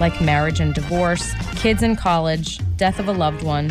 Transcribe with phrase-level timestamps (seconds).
[0.00, 3.70] like marriage and divorce, kids in college, death of a loved one,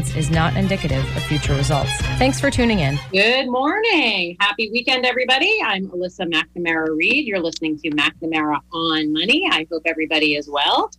[0.09, 1.91] is not indicative of future results.
[2.17, 2.99] Thanks for tuning in.
[3.11, 4.35] Good morning.
[4.39, 5.59] Happy weekend, everybody.
[5.63, 7.25] I'm Alyssa McNamara Reed.
[7.25, 9.47] You're listening to McNamara on Money.
[9.51, 10.91] I hope everybody is well.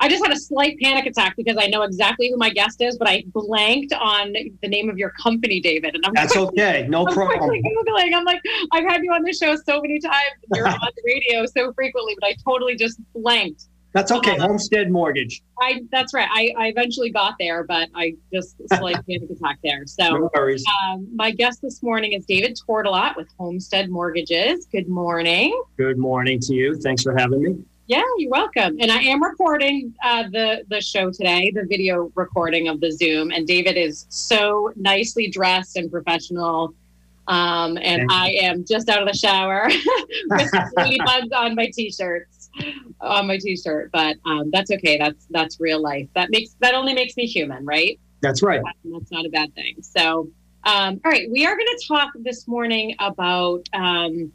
[0.00, 2.98] I just had a slight panic attack because I know exactly who my guest is,
[2.98, 5.94] but I blanked on the name of your company, David.
[5.94, 7.50] And I'm that's quickly, okay, no I'm problem.
[7.50, 8.14] Googling.
[8.14, 8.42] I'm like,
[8.72, 10.32] I've had you on the show so many times.
[10.54, 13.66] You're on the radio so frequently, but I totally just blanked.
[13.96, 14.36] That's okay.
[14.36, 15.42] Um, Homestead Mortgage.
[15.58, 16.28] I that's right.
[16.30, 19.86] I, I eventually got there, but I just slight panic attack there.
[19.86, 20.62] So no worries.
[20.82, 24.66] Um, my guest this morning is David Tortolot with Homestead Mortgages.
[24.66, 25.58] Good morning.
[25.78, 26.78] Good morning to you.
[26.78, 27.56] Thanks for having me.
[27.86, 28.76] Yeah, you're welcome.
[28.80, 33.30] And I am recording uh, the the show today, the video recording of the Zoom.
[33.30, 36.74] And David is so nicely dressed and professional.
[37.28, 39.64] Um, and I am just out of the shower
[40.30, 42.35] with ladybugs on my t-shirts
[43.00, 44.98] on my t-shirt, but um, that's okay.
[44.98, 46.08] That's that's real life.
[46.14, 47.98] That makes that only makes me human, right?
[48.20, 48.62] That's right.
[48.84, 49.76] That's not a bad thing.
[49.82, 50.30] So,
[50.64, 53.68] um, all right, we are going to talk this morning about.
[53.72, 54.32] Um,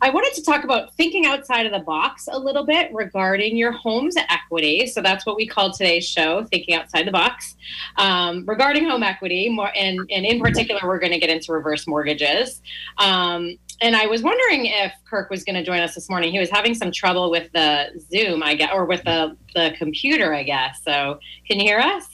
[0.00, 3.72] I wanted to talk about thinking outside of the box a little bit regarding your
[3.72, 4.86] home's equity.
[4.86, 7.56] So that's what we call today's show, thinking outside the box.
[7.96, 11.86] Um, regarding home equity, more and, and in particular, we're going to get into reverse
[11.86, 12.60] mortgages.
[12.98, 16.32] Um, and I was wondering if Kirk was going to join us this morning.
[16.32, 20.34] He was having some trouble with the Zoom, I guess, or with the the computer,
[20.34, 20.80] I guess.
[20.84, 22.06] So, can you hear us?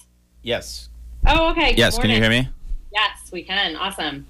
[0.42, 0.88] Yes.
[1.26, 1.70] Oh, okay.
[1.70, 1.96] Good yes.
[1.96, 2.20] Morning.
[2.20, 2.48] Can you hear me?
[2.92, 3.76] Yes, we can.
[3.76, 4.26] Awesome.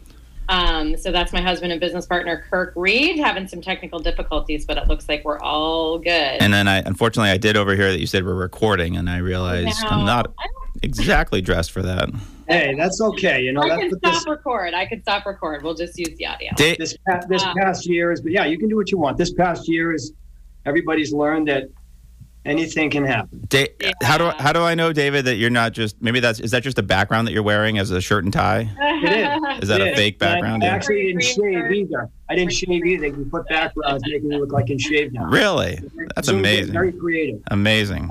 [0.48, 4.78] Um, so that's my husband and business partner Kirk Reed having some technical difficulties, but
[4.78, 6.10] it looks like we're all good.
[6.10, 9.80] And then I, unfortunately, I did overhear that you said we're recording, and I realized
[9.84, 10.34] no, I'm not
[10.82, 12.10] exactly dressed for that.
[12.48, 13.42] Hey, that's okay.
[13.42, 14.74] You know, I can stop this, record.
[14.74, 15.62] I can stop record.
[15.62, 16.50] We'll just use the audio.
[16.56, 19.16] This past, this um, past year is, but yeah, you can do what you want.
[19.16, 20.12] This past year is,
[20.66, 21.68] everybody's learned that
[22.44, 23.44] anything can happen.
[23.48, 23.92] Da- yeah.
[24.02, 26.50] How do I, how do I know, David, that you're not just maybe that's is
[26.50, 28.68] that just a background that you're wearing as a shirt and tie?
[29.02, 29.62] It is.
[29.62, 29.96] Is that it a is.
[29.96, 30.62] fake background?
[30.62, 32.10] I actually didn't shave either.
[32.28, 33.06] I didn't shave either.
[33.06, 35.24] You put backgrounds making me look like in shave now.
[35.24, 35.80] Really?
[36.14, 36.74] That's amazing.
[36.74, 37.40] Very creative.
[37.50, 38.10] Amazing.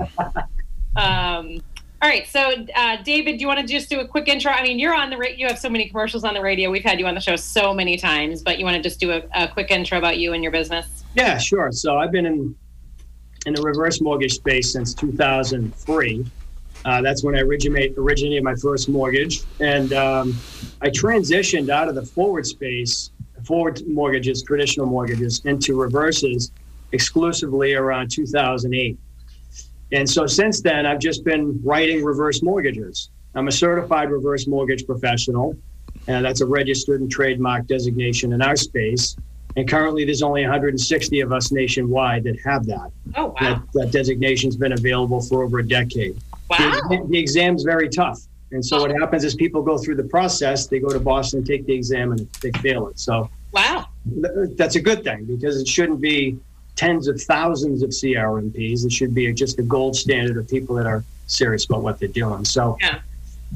[0.96, 1.60] um.
[2.02, 4.50] All right, so uh, David, do you want to just do a quick intro?
[4.50, 6.70] I mean, you're on the ra- you have so many commercials on the radio.
[6.70, 9.12] We've had you on the show so many times, but you want to just do
[9.12, 11.04] a, a quick intro about you and your business?
[11.14, 11.70] Yeah, sure.
[11.72, 12.54] So I've been in
[13.46, 16.26] in the reverse mortgage space since 2003.
[16.84, 19.42] Uh, that's when I originate, originated my first mortgage.
[19.60, 20.38] And um,
[20.80, 23.10] I transitioned out of the forward space,
[23.44, 26.52] forward mortgages, traditional mortgages, into reverses
[26.92, 28.98] exclusively around 2008.
[29.92, 33.10] And so since then, I've just been writing reverse mortgages.
[33.34, 35.56] I'm a certified reverse mortgage professional.
[36.06, 39.16] and that's a registered and trademark designation in our space.
[39.56, 42.90] And currently, there's only 160 of us nationwide that have that.
[43.16, 43.34] Oh, wow.
[43.40, 46.16] That, that designation's been available for over a decade.
[46.48, 46.80] Wow.
[46.88, 48.20] The, the exam's very tough.
[48.52, 48.98] And so what oh.
[48.98, 52.20] happens is people go through the process, they go to Boston, take the exam, and
[52.40, 52.98] they fail it.
[52.98, 53.86] So Wow.
[54.08, 56.38] th- that's a good thing because it shouldn't be
[56.80, 58.86] tens of thousands of CRMPs.
[58.86, 62.08] It should be just a gold standard of people that are serious about what they're
[62.08, 62.42] doing.
[62.46, 63.00] So Yeah.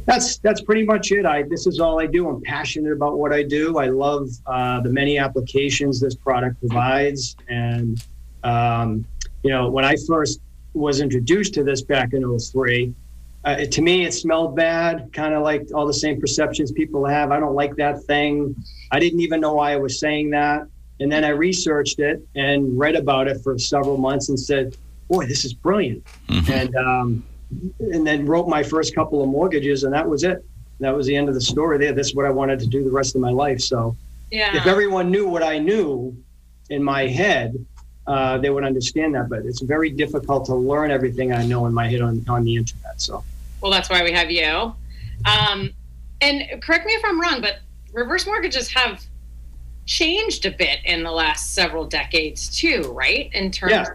[0.05, 1.25] that's that's pretty much it.
[1.25, 2.29] I this is all I do.
[2.29, 3.79] I'm passionate about what I do.
[3.79, 8.05] I love uh, the many applications this product provides, and
[8.43, 9.07] um,
[9.43, 10.41] you know when I first
[10.75, 12.93] was introduced to this back in 03,
[13.45, 17.07] uh, it, to me it smelled bad, kind of like all the same perceptions people
[17.07, 17.31] have.
[17.31, 18.55] I don't like that thing.
[18.91, 20.67] I didn't even know why I was saying that.
[21.01, 24.77] And then I researched it and read about it for several months and said,
[25.09, 26.07] "Boy, this is brilliant."
[26.49, 27.25] And um,
[27.81, 30.45] and then wrote my first couple of mortgages, and that was it.
[30.81, 31.79] That was the end of the story.
[31.79, 33.61] There, this is what I wanted to do the rest of my life.
[33.61, 33.97] So
[34.31, 34.57] Yeah.
[34.57, 36.17] if everyone knew what I knew
[36.71, 37.55] in my head,
[38.07, 39.29] uh, they would understand that.
[39.29, 42.57] But it's very difficult to learn everything I know in my head on, on the
[42.57, 43.01] internet.
[43.01, 43.23] So
[43.61, 44.75] Well, that's why we have you.
[45.27, 45.71] Um,
[46.21, 47.61] and correct me if I'm wrong, but
[47.93, 49.05] reverse mortgages have
[49.87, 53.31] changed a bit in the last several decades too, right?
[53.35, 53.83] In terms Yeah.
[53.83, 53.89] of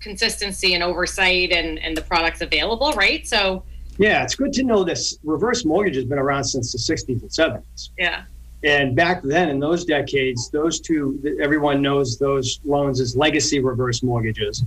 [0.00, 3.26] consistency and oversight and, and the products available, right?
[3.26, 3.62] So,
[3.98, 5.18] yeah, it's good to know this.
[5.24, 7.90] Reverse mortgage has been around since the 60s and 70s.
[7.98, 8.22] yeah.
[8.64, 14.02] And back then, in those decades, those two, everyone knows those loans as legacy reverse
[14.02, 14.64] mortgages.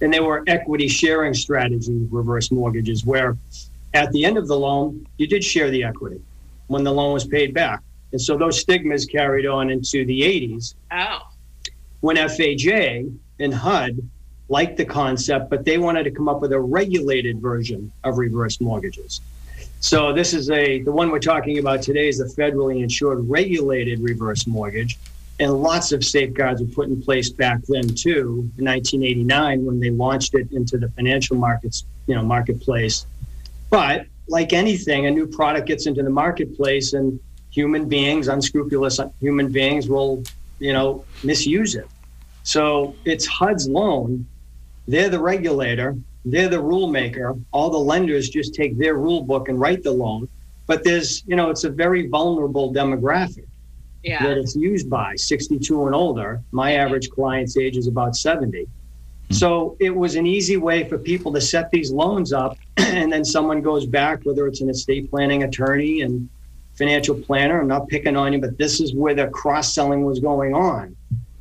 [0.00, 3.36] And they were equity sharing strategy reverse mortgages, where
[3.94, 6.20] at the end of the loan, you did share the equity
[6.66, 7.82] when the loan was paid back.
[8.16, 11.18] And so those stigmas carried on into the 80s Oh,
[12.00, 13.98] when FHA and HUD
[14.48, 18.58] liked the concept, but they wanted to come up with a regulated version of reverse
[18.58, 19.20] mortgages.
[19.80, 24.00] So this is a the one we're talking about today is the federally insured regulated
[24.00, 24.96] reverse mortgage,
[25.38, 29.90] and lots of safeguards were put in place back then too, in 1989 when they
[29.90, 33.04] launched it into the financial markets, you know, marketplace.
[33.68, 37.20] But like anything, a new product gets into the marketplace, and
[37.56, 40.22] human beings, unscrupulous human beings, will
[40.58, 41.88] you know misuse it.
[42.42, 44.26] So it's HUD's loan.
[44.86, 45.96] They're the regulator.
[46.24, 47.34] They're the rule maker.
[47.52, 50.28] All the lenders just take their rule book and write the loan.
[50.66, 53.46] But there's, you know, it's a very vulnerable demographic
[54.02, 54.22] yeah.
[54.22, 56.42] that it's used by 62 and older.
[56.50, 58.64] My average client's age is about 70.
[58.64, 59.34] Hmm.
[59.34, 62.56] So it was an easy way for people to set these loans up.
[62.86, 66.28] And then someone goes back, whether it's an estate planning attorney and
[66.76, 67.60] financial planner.
[67.60, 70.96] I'm not picking on you, but this is where the cross selling was going on.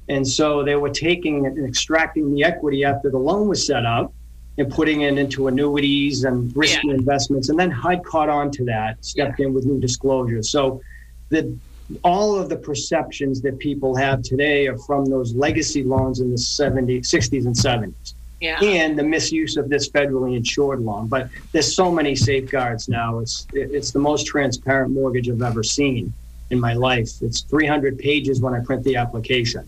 [0.07, 4.13] And so they were taking and extracting the equity after the loan was set up
[4.57, 7.49] and putting it into annuities and risky investments.
[7.49, 10.49] And then HUD caught on to that, stepped in with new disclosures.
[10.49, 10.81] So
[11.29, 11.57] the
[12.03, 16.37] all of the perceptions that people have today are from those legacy loans in the
[16.37, 18.14] 70s, 60s, and 70s,
[18.45, 18.61] yeah.
[18.61, 21.07] and the misuse of this federally insured loan.
[21.07, 23.19] But there's so many safeguards now.
[23.19, 26.13] It's it's the most transparent mortgage I've ever seen
[26.51, 27.09] in my life.
[27.21, 29.67] It's 300 pages when I print the application.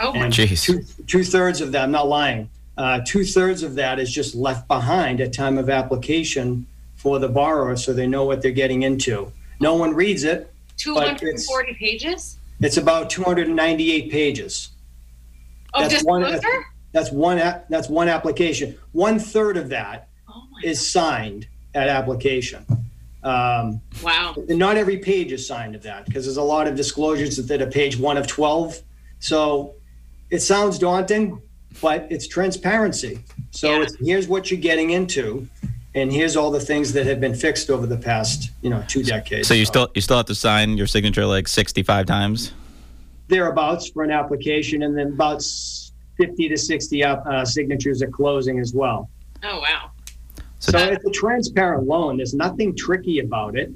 [0.00, 0.62] Oh, my And Jeez.
[0.62, 2.48] two two thirds of that, I'm not lying.
[2.76, 6.66] Uh, two thirds of that is just left behind at time of application
[6.96, 9.32] for the borrower, so they know what they're getting into.
[9.60, 10.52] No one reads it.
[10.76, 14.68] 240 pages It's about 298 pages.
[15.74, 16.66] of That's one- disclosure?
[16.92, 17.38] That's one.
[17.38, 18.76] a- That's one application.
[18.92, 22.64] One third of that Oh, is signed at application.
[23.22, 24.34] Um, Wow.
[24.48, 27.60] and not every page is signed of that because there's a lot of disclosures that
[27.60, 28.80] are page one of 12.
[29.20, 29.74] So
[30.30, 31.40] it sounds daunting,
[31.82, 33.20] but it's transparency.
[33.50, 33.82] So Yeah.
[33.82, 35.48] it's, here's what you're getting into,
[35.94, 39.02] and here's all the things that have been fixed over the past, you know, two
[39.02, 39.48] decades.
[39.48, 42.52] So you still you still have to sign your signature like 65 times.
[43.28, 45.87] thereabouts for an application, and then about s-
[46.18, 49.08] 50 to 60 up, uh, signatures at closing as well.
[49.44, 49.90] Oh, wow.
[50.58, 52.16] So, So it's a transparent loan.
[52.18, 53.70] There's nothing tricky about it.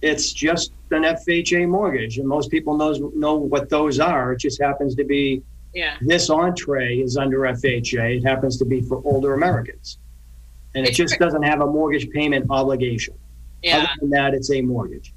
[0.00, 4.32] It's just an FHA mortgage, and most people knows know what those are.
[4.32, 5.42] It just happens to be
[5.74, 5.96] Yeah.
[6.00, 8.16] this entree is under FHA.
[8.16, 9.98] It happens to be for older Americans,
[10.74, 13.14] and it It's just cr- doesn't have a mortgage payment obligation.
[13.62, 13.78] Yeah.
[13.78, 15.12] Other than that, it's a mortgage.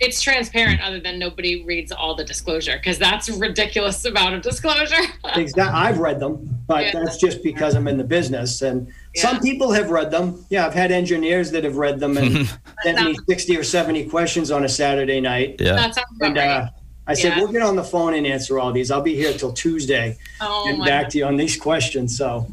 [0.00, 4.42] It's transparent other than nobody reads all the disclosure because that's a ridiculous amount of
[4.42, 4.96] disclosure.
[5.36, 5.62] Exactly.
[5.62, 6.92] I've read them, but Yeah.
[7.04, 8.62] that's just because I'm in the business.
[8.62, 10.44] And some people have read them.
[10.50, 12.48] Yeah, I've had engineers that have read them and
[12.82, 15.56] sent me 60 or 70 questions on a Saturday night.
[15.60, 15.74] yeah.
[15.74, 16.68] that sounds about And uh.
[17.06, 17.38] I said, Yeah.
[17.40, 18.90] we'll get on the phone and answer all these.
[18.90, 22.16] I'll be here till Tuesday Oh, and my back to you on these questions.
[22.18, 22.46] So,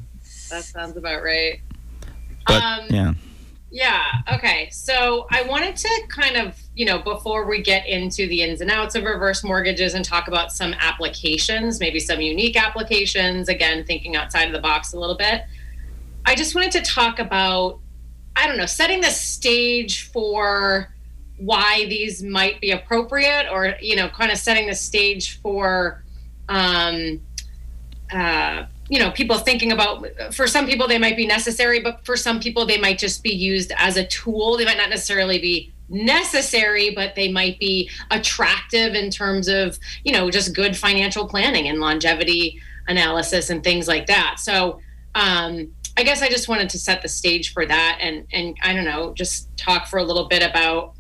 [0.50, 1.60] That sounds about right.
[2.48, 3.14] But um, yeah.
[3.74, 4.04] Yeah.
[4.34, 4.70] Okay.
[4.70, 8.70] So I wanted to kind of, you know, before we get into the ins and
[8.70, 14.18] outs of reverse mortgages and talk about some applications, maybe some unique applications, again, thinking
[14.18, 15.44] outside of the box a little bit,
[16.26, 17.80] I just wanted to talk about,
[18.36, 20.94] I don't know, setting the stage for
[21.38, 26.04] why these might be appropriate or, you know, kind of setting the stage for,
[26.50, 27.22] um,
[28.12, 32.18] uh, you know people thinking about for some people they might be necessary but for
[32.18, 34.58] some people they might just be used as a tool.
[34.58, 40.12] They might not necessarily be necessary but they might be attractive in terms of you
[40.12, 44.36] know just good financial planning and longevity analysis and things like that.
[44.40, 44.80] So
[45.16, 48.74] um, i guess i just wanted to set the stage for that and and i
[48.74, 50.94] don't know just talk for a little bit about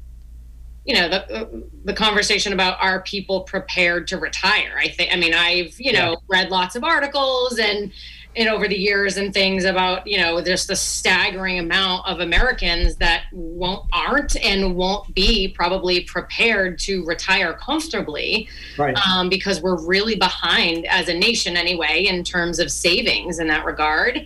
[0.85, 5.33] you know the the conversation about are people prepared to retire i think i mean
[5.33, 6.15] i've you know yeah.
[6.27, 7.91] read lots of articles and
[8.35, 12.95] and over the years and things about you know just the staggering amount of americans
[12.95, 18.47] that won't aren't and won't be probably prepared to retire comfortably
[18.77, 18.97] right.
[19.07, 23.65] um, because we're really behind as a nation anyway in terms of savings in that
[23.65, 24.25] regard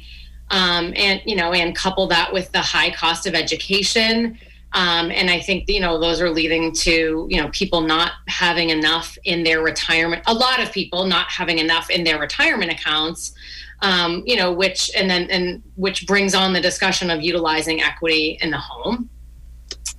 [0.51, 4.38] um, and you know and couple that with the high cost of education
[4.75, 8.70] um, and I think you know those are leading to you know people not having
[8.70, 10.22] enough in their retirement.
[10.27, 13.34] A lot of people not having enough in their retirement accounts.
[13.82, 18.38] Um, you know, which and then and which brings on the discussion of utilizing equity
[18.41, 19.10] in the home.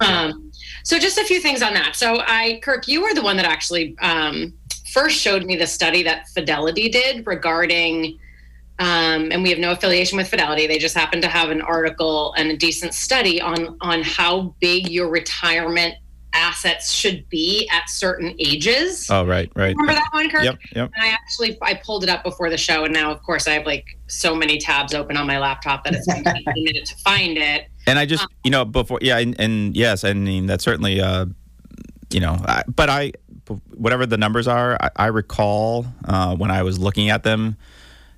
[0.00, 0.52] Um,
[0.82, 1.96] so just a few things on that.
[1.96, 4.52] So I, Kirk, you were the one that actually um,
[4.92, 8.18] first showed me the study that Fidelity did regarding
[8.78, 10.66] um, and we have no affiliation with Fidelity.
[10.66, 14.88] They just happen to have an article and a decent study on on how big
[14.88, 15.94] your retirement
[16.36, 19.08] assets should be at certain ages.
[19.10, 19.74] Oh, right, right.
[19.74, 20.44] Remember that one, Kirk?
[20.44, 20.90] Yep, yep.
[20.94, 23.52] And I actually I pulled it up before the show, and now, of course, I
[23.52, 26.60] have like so many tabs open on my laptop that it's going to take a
[26.60, 27.68] minute to find it.
[27.86, 31.00] And I just, um, you know, before, yeah, and, and, yes, I mean that's certainly,
[31.00, 31.26] uh,
[32.10, 33.12] you know, I, but I,
[33.74, 37.56] whatever the numbers are, I, I recall uh, when I was looking at them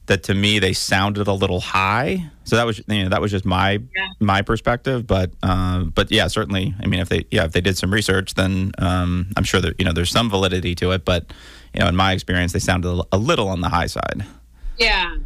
[0.09, 2.29] that to me they sounded a little high.
[2.45, 4.09] So that was you know that was just my yeah.
[4.21, 5.07] my perspective.
[5.07, 6.75] But uh, but yeah, certainly.
[6.83, 9.79] I mean, if they yeah if they did some research, then um, I'm sure that
[9.79, 11.05] you know there's some validity to it.
[11.05, 11.33] But
[11.73, 14.25] you know, in my experience, they sounded a little on the high side.
[14.79, 15.17] Yeah.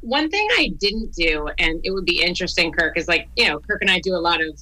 [0.00, 3.58] One thing I didn't do, and it would be interesting, Kirk, is like you know,
[3.58, 4.58] Kirk and I do a lot of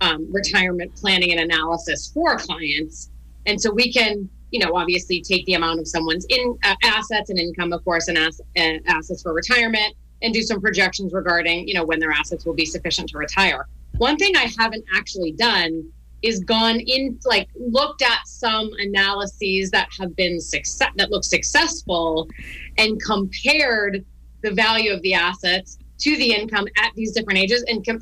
[0.00, 3.10] um, retirement planning and analysis for clients,
[3.44, 7.30] and so we can you know, obviously take the amount of someone's in uh, assets
[7.30, 11.68] and income, of course, and ass- uh, assets for retirement, and do some projections regarding,
[11.68, 13.66] you know, when their assets will be sufficient to retire.
[13.98, 15.90] One thing I haven't actually done
[16.22, 22.28] is gone in, like, looked at some analyses that have been success that look successful,
[22.76, 24.04] and compared
[24.42, 28.00] the value of the assets to the income at these different ages, and com-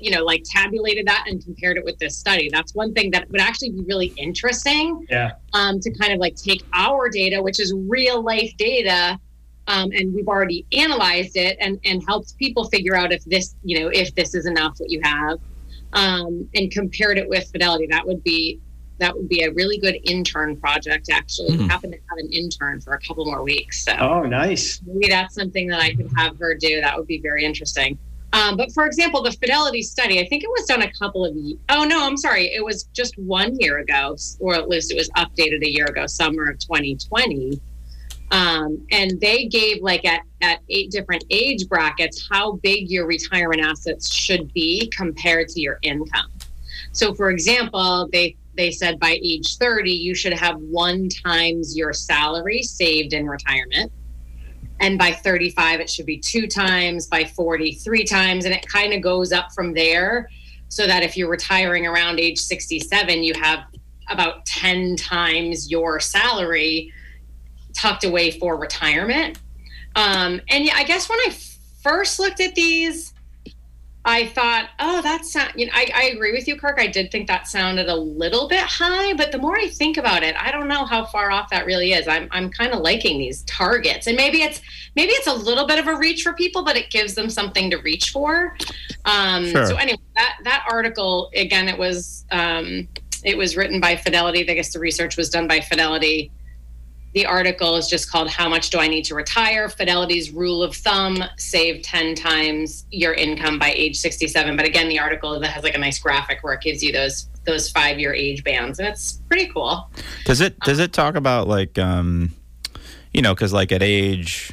[0.00, 2.48] you know, like tabulated that and compared it with this study.
[2.50, 5.06] That's one thing that would actually be really interesting.
[5.10, 5.32] Yeah.
[5.52, 9.18] Um, to kind of like take our data, which is real life data,
[9.66, 13.80] um, and we've already analyzed it and and helped people figure out if this, you
[13.80, 15.38] know, if this is enough what you have,
[15.92, 17.86] um, and compared it with Fidelity.
[17.88, 18.60] That would be
[18.98, 21.10] that would be a really good intern project.
[21.10, 21.62] Actually, mm-hmm.
[21.62, 23.84] we happen to have an intern for a couple more weeks.
[23.84, 23.96] So.
[23.98, 24.80] Oh, nice.
[24.86, 26.80] Maybe that's something that I could have her do.
[26.80, 27.98] That would be very interesting.
[28.32, 31.36] Um, but for example, the Fidelity study, I think it was done a couple of.
[31.36, 31.58] years.
[31.68, 35.10] Oh no, I'm sorry, it was just one year ago, or at least it was
[35.10, 37.60] updated a year ago, summer of 2020.
[38.30, 43.60] Um, and they gave like at at eight different age brackets how big your retirement
[43.60, 46.30] assets should be compared to your income.
[46.92, 51.92] So, for example, they they said by age 30 you should have one times your
[51.92, 53.90] salary saved in retirement
[54.82, 58.92] and by 35 it should be two times by 40 three times and it kind
[58.92, 60.28] of goes up from there
[60.68, 63.60] so that if you're retiring around age 67 you have
[64.10, 66.92] about 10 times your salary
[67.72, 69.38] tucked away for retirement.
[69.94, 71.36] Um, and yeah i guess when i
[71.82, 73.11] first looked at these
[74.04, 76.80] I thought, oh, that's you know, I, I agree with you, Kirk.
[76.80, 80.24] I did think that sounded a little bit high, but the more I think about
[80.24, 82.08] it, I don't know how far off that really is.
[82.08, 84.60] I'm I'm kind of liking these targets, and maybe it's
[84.96, 87.70] maybe it's a little bit of a reach for people, but it gives them something
[87.70, 88.56] to reach for.
[89.04, 89.66] Um, sure.
[89.66, 92.88] So anyway, that that article again, it was um,
[93.22, 94.40] it was written by Fidelity.
[94.50, 96.32] I guess the research was done by Fidelity
[97.12, 99.68] the article is just called How Much Do I Need to Retire?
[99.68, 104.56] Fidelity's Rule of Thumb Save 10 times your income by age 67.
[104.56, 107.28] But again, the article that has like a nice graphic where it gives you those
[107.44, 108.78] those five year age bands.
[108.78, 109.90] And it's pretty cool.
[110.24, 112.32] Does it does it talk about like um
[113.12, 114.52] you know, because like at age,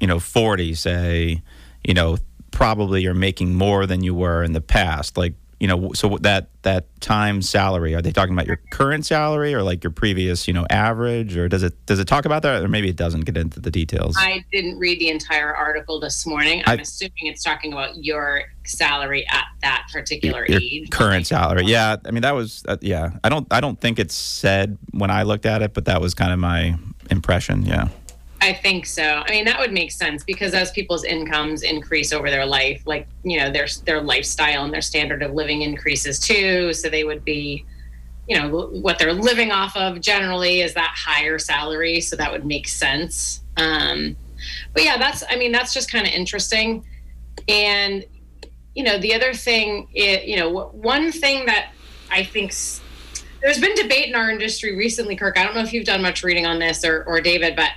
[0.00, 1.42] you know, 40, say,
[1.84, 2.18] you know,
[2.50, 5.16] probably you're making more than you were in the past.
[5.16, 9.52] Like you know, so that that time salary, are they talking about your current salary
[9.54, 12.62] or like your previous, you know, average, or does it does it talk about that,
[12.64, 14.16] or maybe it doesn't get into the details?
[14.18, 16.62] I didn't read the entire article this morning.
[16.66, 20.88] I'm I- assuming it's talking about your salary at that particular your age.
[20.90, 21.64] current salary.
[21.66, 23.10] Yeah, I mean that was uh, yeah.
[23.22, 26.14] I don't I don't think it's said when I looked at it, but that was
[26.14, 26.74] kind of my
[27.10, 27.66] impression.
[27.66, 27.88] Yeah.
[28.42, 29.02] I think so.
[29.02, 33.06] I mean, that would make sense because as people's incomes increase over their life, like
[33.22, 36.72] you know, their their lifestyle and their standard of living increases too.
[36.72, 37.66] So they would be,
[38.28, 42.00] you know, what they're living off of generally is that higher salary.
[42.00, 43.42] So that would make sense.
[43.58, 44.16] Um,
[44.72, 45.22] but yeah, that's.
[45.28, 46.84] I mean, that's just kind of interesting.
[47.46, 48.06] And
[48.74, 51.72] you know, the other thing, i you know, one thing that
[52.10, 52.54] I think
[53.42, 55.38] there's been debate in our industry recently, Kirk.
[55.38, 57.70] I don't know if you've done much reading on this or, or David, but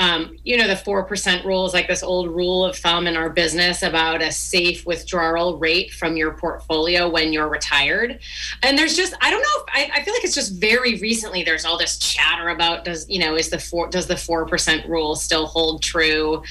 [0.00, 3.28] um, you know, the 4% rule is like this old rule of thumb in our
[3.28, 8.18] business about a safe withdrawal rate from your portfolio when you're retired.
[8.62, 11.66] And there's just, I don't know I, I feel like it's just very recently there's
[11.66, 15.46] all this chatter about does, you know, is the four, does the 4% rule still
[15.46, 16.42] hold true?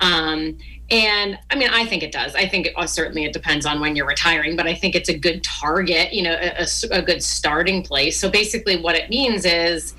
[0.00, 0.56] Um,
[0.88, 2.36] and I mean, I think it does.
[2.36, 5.08] I think it, uh, certainly it depends on when you're retiring, but I think it's
[5.08, 6.36] a good target, you know,
[6.90, 8.20] a good starting place.
[8.20, 9.94] So basically, what it means is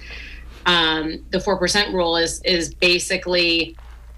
[0.66, 3.76] um, the four percent rule is is basically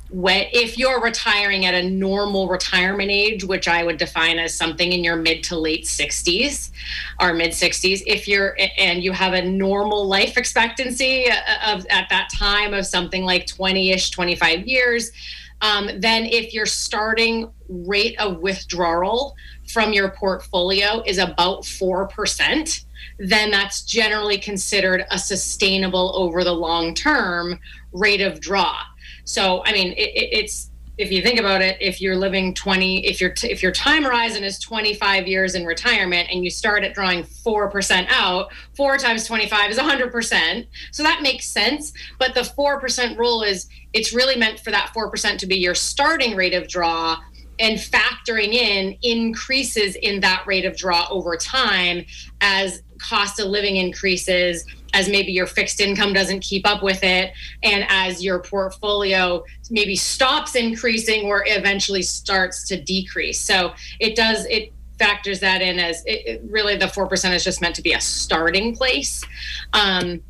[0.10, 4.94] when if you're retiring at a normal retirement age, which I would define as something
[4.94, 6.72] in your mid to late 60s
[7.20, 11.25] or mid 60s, if you're and you have a normal life expectancy
[11.66, 15.12] of at that time of something like 20ish, 25 years,
[15.62, 19.36] um, then if your starting rate of withdrawal
[19.68, 22.85] from your portfolio is about four percent,
[23.20, 27.60] then that's generally considered a sustainable over the long term
[27.92, 28.78] rate of draw.
[29.24, 33.06] So, I mean, it, it, it's if you think about it, if you're living 20,
[33.06, 36.94] if your if your time horizon is 25 years in retirement, and you start at
[36.94, 40.68] drawing four percent out, four times 25 is 100 percent.
[40.92, 41.92] So that makes sense.
[42.18, 45.58] But the four percent rule is it's really meant for that four percent to be
[45.58, 47.20] your starting rate of draw
[47.60, 52.06] and factoring in increases in that rate of draw over time
[52.42, 57.33] as cost of living increases as maybe your fixed income doesn't keep up with it
[57.63, 63.39] and as your portfolio maybe stops increasing or eventually starts to decrease.
[63.39, 67.61] So it does it factors that in as it, it really the 4% is just
[67.61, 69.22] meant to be a starting place.
[69.74, 70.22] Um,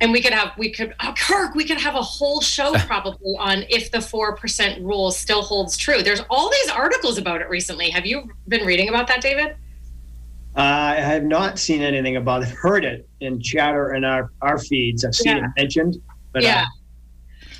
[0.00, 3.36] and we could have we could oh, kirk we could have a whole show probably
[3.38, 6.02] on if the 4% rule still holds true.
[6.02, 7.90] There's all these articles about it recently.
[7.90, 9.56] Have you been reading about that david
[10.56, 12.48] I have not seen anything about it.
[12.48, 15.04] Heard it in chatter in our, our feeds.
[15.04, 15.44] I've seen Yeah.
[15.44, 15.96] it mentioned,
[16.32, 16.62] but Yeah.
[16.62, 16.66] uh,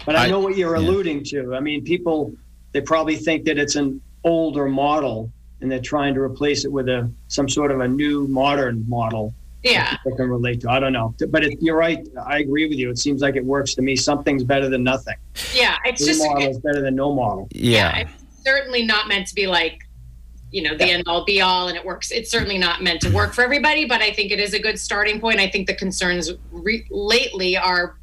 [0.06, 0.82] but I I- know what you're yeah.
[0.82, 1.54] alluding to.
[1.54, 2.32] I mean, people
[2.72, 6.88] they probably think that it's an older model, and they're trying to replace it with
[6.88, 10.70] a some sort of a new modern model yeah that can relate to.
[10.70, 12.06] I don't know, but it, you're right.
[12.26, 12.90] I agree with you.
[12.90, 13.94] It seems like it works to me.
[13.96, 15.16] Something's better than nothing.
[15.54, 17.46] yeah it's New just model is better than no model.
[17.52, 17.98] Yeah.
[17.98, 18.12] it's
[18.44, 19.80] certainly not meant to be like
[20.50, 22.10] you know the end all be all and it works.
[22.10, 24.78] It's certainly not meant to work for everybody but i think it is a good
[24.78, 25.38] starting point.
[25.38, 27.96] I think the concerns re- lately are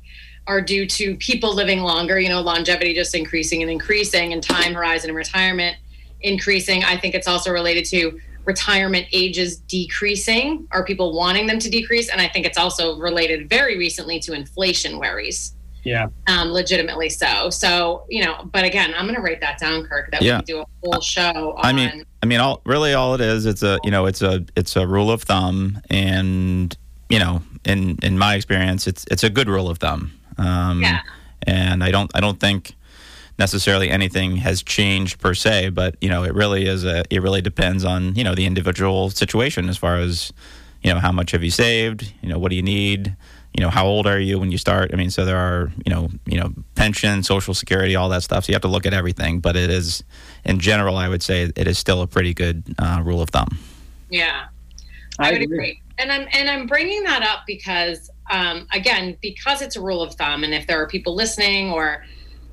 [0.47, 4.73] are due to people living longer you know longevity just increasing and increasing and time
[4.73, 5.77] horizon and retirement
[6.21, 6.83] increasing.
[6.83, 12.09] I think it's also related to retirement ages decreasing are people wanting them to decrease?
[12.09, 15.56] And i think it's also related very recently to inflation worries
[15.87, 16.07] Yeah.
[16.27, 17.49] um, legitimately so.
[17.49, 20.11] So you know, but again, I'm going to write that down, Kirk.
[20.11, 20.37] That Yeah.
[20.39, 21.65] we can do a whole show on.
[21.65, 24.43] I mean, I mean, all really all it is, it's a you know, it's a
[24.55, 26.75] it's a rule of thumb, and
[27.09, 30.11] you know, in in my experience, it's it's a good rule of thumb.
[30.37, 30.99] Um, Yeah.
[31.45, 32.73] And I don't I don't think
[33.39, 37.41] necessarily anything has changed per se, but you know, it really is a it really
[37.41, 40.33] depends on you know the individual situation as far as
[40.83, 43.15] you know how much have you saved, you know, what do you need.
[43.57, 44.91] You know how old are you when you start?
[44.93, 48.45] I mean, so there are you know you know pension, social security, all that stuff.
[48.45, 49.39] So you have to look at everything.
[49.39, 50.03] But it is,
[50.45, 53.57] in general, I would say it is still a pretty good uh, rule of thumb.
[54.11, 54.45] yeah,
[55.17, 55.81] I, would agree.
[55.97, 60.13] And I'm and I'm bringing that up because um, again, because it's a rule of
[60.13, 62.05] thumb, and if there are people listening, or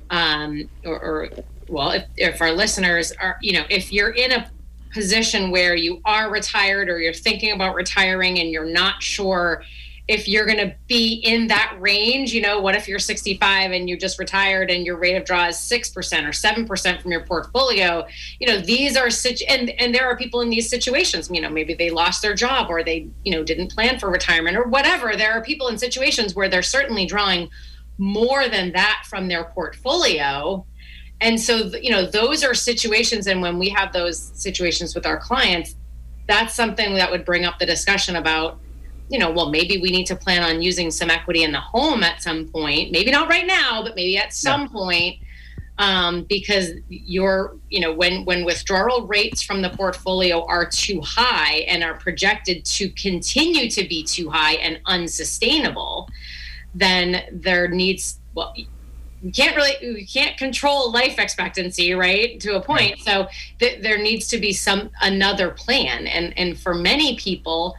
[0.09, 1.29] um, or, or
[1.69, 4.49] well, if, if our listeners are, you know, if you're in a
[4.91, 9.61] position where you are retired or you're thinking about retiring and you're not sure
[10.07, 13.89] if you're going to be in that range, you know, what if you're 65 and
[13.89, 18.05] you just retired and your rate of draw is 6% or 7% from your portfolio?
[18.39, 21.49] You know, these are such, and, and there are people in these situations, you know,
[21.49, 25.15] maybe they lost their job or they, you know, didn't plan for retirement or whatever.
[25.15, 27.49] There are people in situations where they're certainly drawing
[27.97, 30.63] more than that from their portfolio.
[31.19, 33.25] And so, you know, those are situations.
[33.25, 35.75] And when we have those situations with our clients,
[36.27, 38.59] that's something that would bring up the discussion about
[39.09, 42.03] you know, well, maybe we need to plan on using some equity in the home
[42.03, 42.91] at some point.
[42.91, 44.67] Maybe not right now, but maybe at some yeah.
[44.67, 45.19] point,
[45.77, 51.65] um, because you're, you know, when when withdrawal rates from the portfolio are too high
[51.67, 56.09] and are projected to continue to be too high and unsustainable,
[56.73, 58.53] then there needs well.
[59.23, 63.97] We can't really we can't control life expectancy right to a point so th- there
[63.97, 67.75] needs to be some another plan and and for many people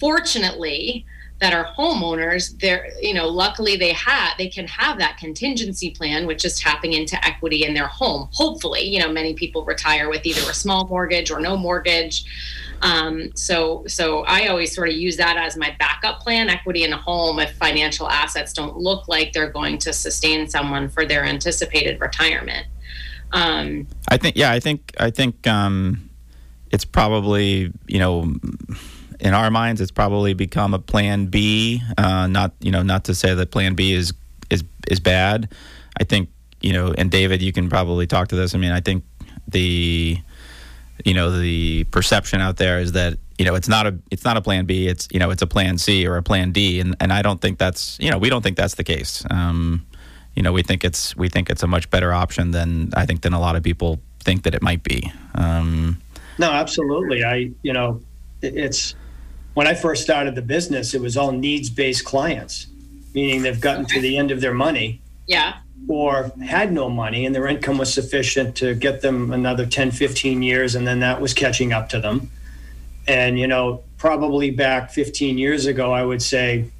[0.00, 1.04] fortunately
[1.40, 6.26] that are homeowners they're you know luckily they have they can have that contingency plan
[6.26, 8.28] which is tapping into equity in their home.
[8.32, 12.24] Hopefully you know many people retire with either a small mortgage or no mortgage.
[12.82, 16.48] Um, so so i always sort of use that as my backup plan.
[16.48, 20.88] Equity in a home if financial assets don't look like they're going to sustain someone
[20.88, 22.66] for their anticipated retirement.
[23.32, 26.10] Um, i think yeah i think i think um,
[26.70, 28.34] it's probably you know
[29.20, 31.82] in our minds, it's probably become a Plan B.
[31.96, 34.12] Uh, not you know not to say that Plan B is
[34.50, 35.52] is is bad.
[35.98, 36.28] I think
[36.60, 38.54] you know, and David, you can probably talk to this.
[38.54, 39.04] I mean, I think
[39.48, 40.18] the
[41.04, 44.36] you know the perception out there is that you know it's not a it's not
[44.36, 46.94] a plan B it's you know it's a plan C or a plan D and
[47.00, 49.86] and I don't think that's you know we don't think that's the case um,
[50.34, 53.22] you know we think it's we think it's a much better option than I think
[53.22, 56.00] than a lot of people think that it might be um,
[56.38, 58.02] no absolutely I you know
[58.42, 58.94] it's
[59.54, 62.66] when I first started the business, it was all needs based clients,
[63.14, 65.00] meaning they've gotten to the end of their money.
[65.26, 65.58] Yeah.
[65.88, 70.42] Or had no money and their income was sufficient to get them another 10, 15
[70.42, 72.30] years, and then that was catching up to them.
[73.08, 76.70] And, you know, probably back 15 years ago, I would say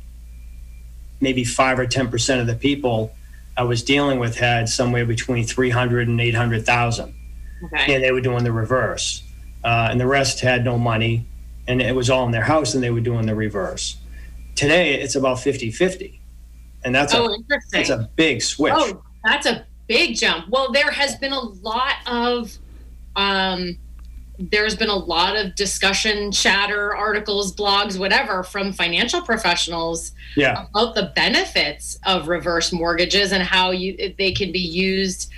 [1.20, 3.12] maybe five or 10% of the people
[3.56, 7.14] I was dealing with had somewhere between 300 and 800,000.
[7.64, 7.94] Okay.
[7.94, 9.22] And they were doing the reverse.
[9.62, 11.26] Uh, and the rest had no money
[11.70, 13.96] and it was all in their house and they were doing the reverse.
[14.56, 16.20] Today it's about 50 50.
[16.84, 17.36] And that's, oh, a,
[17.70, 18.72] that's a big switch.
[18.74, 20.48] Oh, that's a big jump.
[20.48, 22.56] Well, there has been a lot of,
[23.14, 23.78] um,
[24.38, 30.66] there's been a lot of discussion, chatter, articles, blogs, whatever, from financial professionals yeah.
[30.70, 35.30] about the benefits of reverse mortgages and how you they can be used,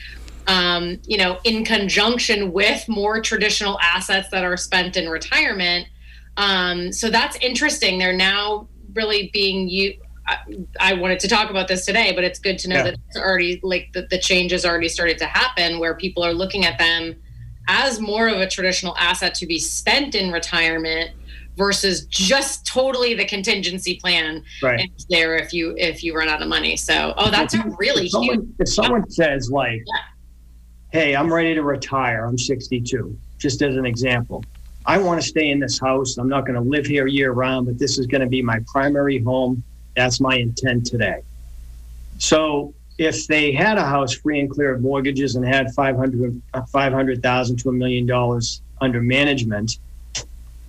[0.46, 5.88] um, you know, in conjunction with more traditional assets that are spent in retirement
[6.36, 7.98] um, so that's interesting.
[7.98, 9.94] They're now really being you.
[10.26, 10.38] I,
[10.78, 12.82] I wanted to talk about this today, but it's good to know yeah.
[12.84, 16.64] that it's already like the, the changes already started to happen where people are looking
[16.64, 17.16] at them
[17.68, 21.10] as more of a traditional asset to be spent in retirement
[21.56, 24.90] versus just totally the contingency plan right.
[25.10, 26.76] there if you if you run out of money.
[26.76, 30.00] So oh that's a really if someone, huge if someone says like yeah.
[30.92, 34.44] hey I'm ready to retire, I'm 62, just as an example.
[34.84, 36.18] I want to stay in this house.
[36.18, 38.60] I'm not going to live here year round, but this is going to be my
[38.66, 39.62] primary home.
[39.96, 41.22] That's my intent today.
[42.18, 47.56] So if they had a house free and clear of mortgages and had 500 500,000
[47.58, 49.78] to a million dollars under management,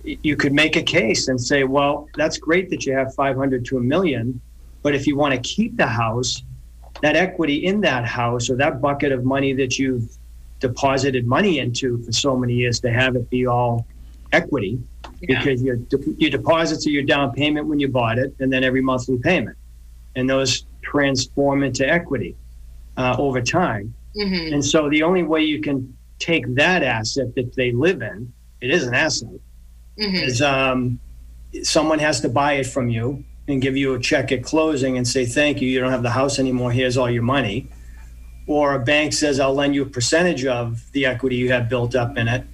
[0.04, 3.78] you could make a case and say, well, that's great that you have 500 to
[3.78, 4.40] a million,
[4.82, 6.42] but if you want to keep the house,
[7.02, 10.16] that equity in that house or that bucket of money that you've
[10.60, 13.86] deposited money into for so many years to have it be all
[14.34, 14.78] equity
[15.20, 15.38] yeah.
[15.38, 15.78] because your
[16.18, 19.56] your deposits are your down payment when you bought it, and then every monthly payment,
[20.16, 22.36] and those transform into equity
[22.96, 23.94] uh, over time.
[24.16, 24.54] Mm-hmm.
[24.54, 28.70] And so the only way you can take that asset that they live in, it
[28.70, 29.28] is an asset,
[29.98, 30.14] mm-hmm.
[30.14, 31.00] is um,
[31.62, 35.06] someone has to buy it from you and give you a check at closing and
[35.06, 35.68] say thank you.
[35.68, 36.72] You don't have the house anymore.
[36.72, 37.68] Here's all your money.
[38.46, 41.94] Or a bank says I'll lend you a percentage of the equity you have built
[41.94, 42.44] up in it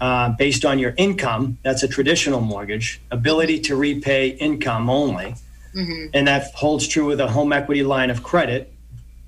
[0.00, 1.58] uh, based on your income.
[1.62, 3.00] That's a traditional mortgage.
[3.10, 5.34] Ability to repay income only.
[5.74, 6.06] Mm-hmm.
[6.14, 8.72] And that holds true with a home equity line of credit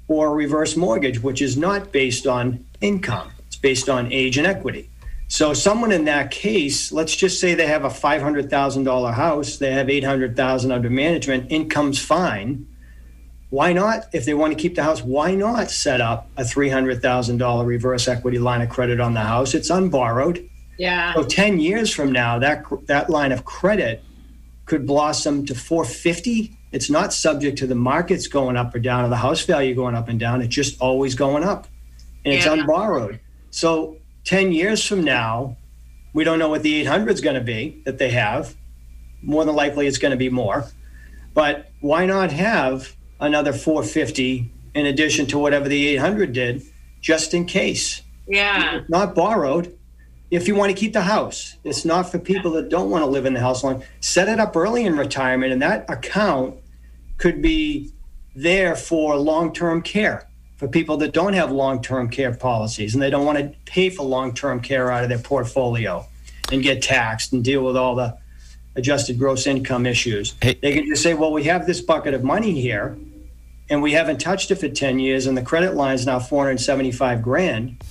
[0.08, 4.46] or a reverse mortgage, which is not based on income, it's based on age and
[4.46, 4.88] equity.
[5.28, 9.90] So, someone in that case, let's just say they have a $500,000 house, they have
[9.90, 12.66] 800,000 under management, income's fine.
[13.50, 17.66] Why not, if they want to keep the house, why not set up a $300,000
[17.66, 19.54] reverse equity line of credit on the house?
[19.54, 20.48] It's unborrowed.
[20.78, 21.14] Yeah.
[21.14, 24.02] So 10 years from now, that that line of credit
[24.66, 26.56] could blossom to 450.
[26.72, 29.94] It's not subject to the markets going up or down or the house value going
[29.94, 30.42] up and down.
[30.42, 31.68] It's just always going up.
[32.24, 32.52] And it's yeah.
[32.52, 33.20] unborrowed.
[33.50, 35.56] So 10 years from now,
[36.12, 38.54] we don't know what the 800 is going to be that they have.
[39.22, 40.66] More than likely, it's going to be more.
[41.32, 46.62] But why not have another 450 in addition to whatever the 800 did,
[47.00, 48.02] just in case?
[48.26, 48.82] Yeah.
[48.88, 49.75] Not borrowed
[50.30, 51.56] if you want to keep the house.
[51.64, 53.82] It's not for people that don't want to live in the house long.
[54.00, 56.56] Set it up early in retirement, and that account
[57.18, 57.90] could be
[58.34, 63.24] there for long-term care for people that don't have long-term care policies and they don't
[63.26, 66.04] want to pay for long-term care out of their portfolio
[66.52, 68.16] and get taxed and deal with all the
[68.74, 70.34] adjusted gross income issues.
[70.42, 72.98] Hey- They can just say, well, we have this bucket of money here
[73.70, 77.22] and we haven't touched it for 10 years and the credit line is now 475
[77.22, 77.82] grand.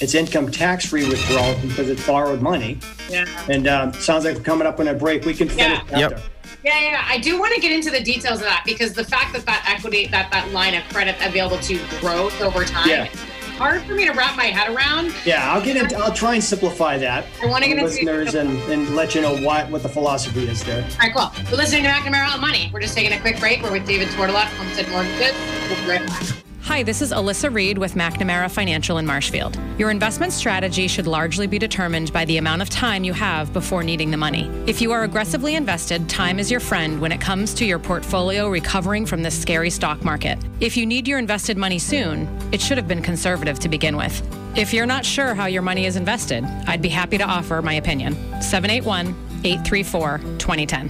[0.00, 2.78] It's income tax-free withdrawal because it's borrowed money.
[3.10, 3.26] Yeah.
[3.50, 5.24] And um, sounds like we're coming up on a break.
[5.24, 5.98] We can finish Yeah.
[5.98, 6.12] Yep.
[6.12, 6.30] after.
[6.64, 7.04] Yeah, yeah, yeah.
[7.08, 9.64] I do want to get into the details of that because the fact that that
[9.68, 13.04] equity, that that line of credit available to growth over time, Yeah.
[13.04, 13.18] it's
[13.58, 15.12] hard for me to wrap my head around.
[15.24, 15.96] Yeah, I'll get into.
[15.96, 17.24] I'll try and simplify that.
[17.42, 20.48] I wanna for get into- listeners and, and let you know what what the philosophy
[20.48, 20.82] is there.
[20.82, 21.30] All right, cool.
[21.50, 22.70] We're listening to McNamara on Money.
[22.72, 23.62] We're just taking a quick break.
[23.62, 25.34] We're with David Tortolot, Homestead Mortgages.
[25.70, 26.22] We'll be right back.
[26.70, 29.58] Hi, this is Alyssa Reed with McNamara Financial in Marshfield.
[29.76, 33.82] Your investment strategy should largely be determined by the amount of time you have before
[33.82, 34.48] needing the money.
[34.68, 38.48] If you are aggressively invested, time is your friend when it comes to your portfolio
[38.48, 40.38] recovering from this scary stock market.
[40.60, 44.22] If you need your invested money soon, it should have been conservative to begin with.
[44.56, 47.74] If you're not sure how your money is invested, I'd be happy to offer my
[47.74, 48.14] opinion.
[48.40, 49.08] 781
[49.42, 50.88] 834 2010.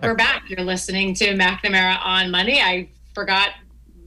[0.00, 0.48] We're back.
[0.48, 2.60] You're listening to McNamara on Money.
[2.60, 3.48] I forgot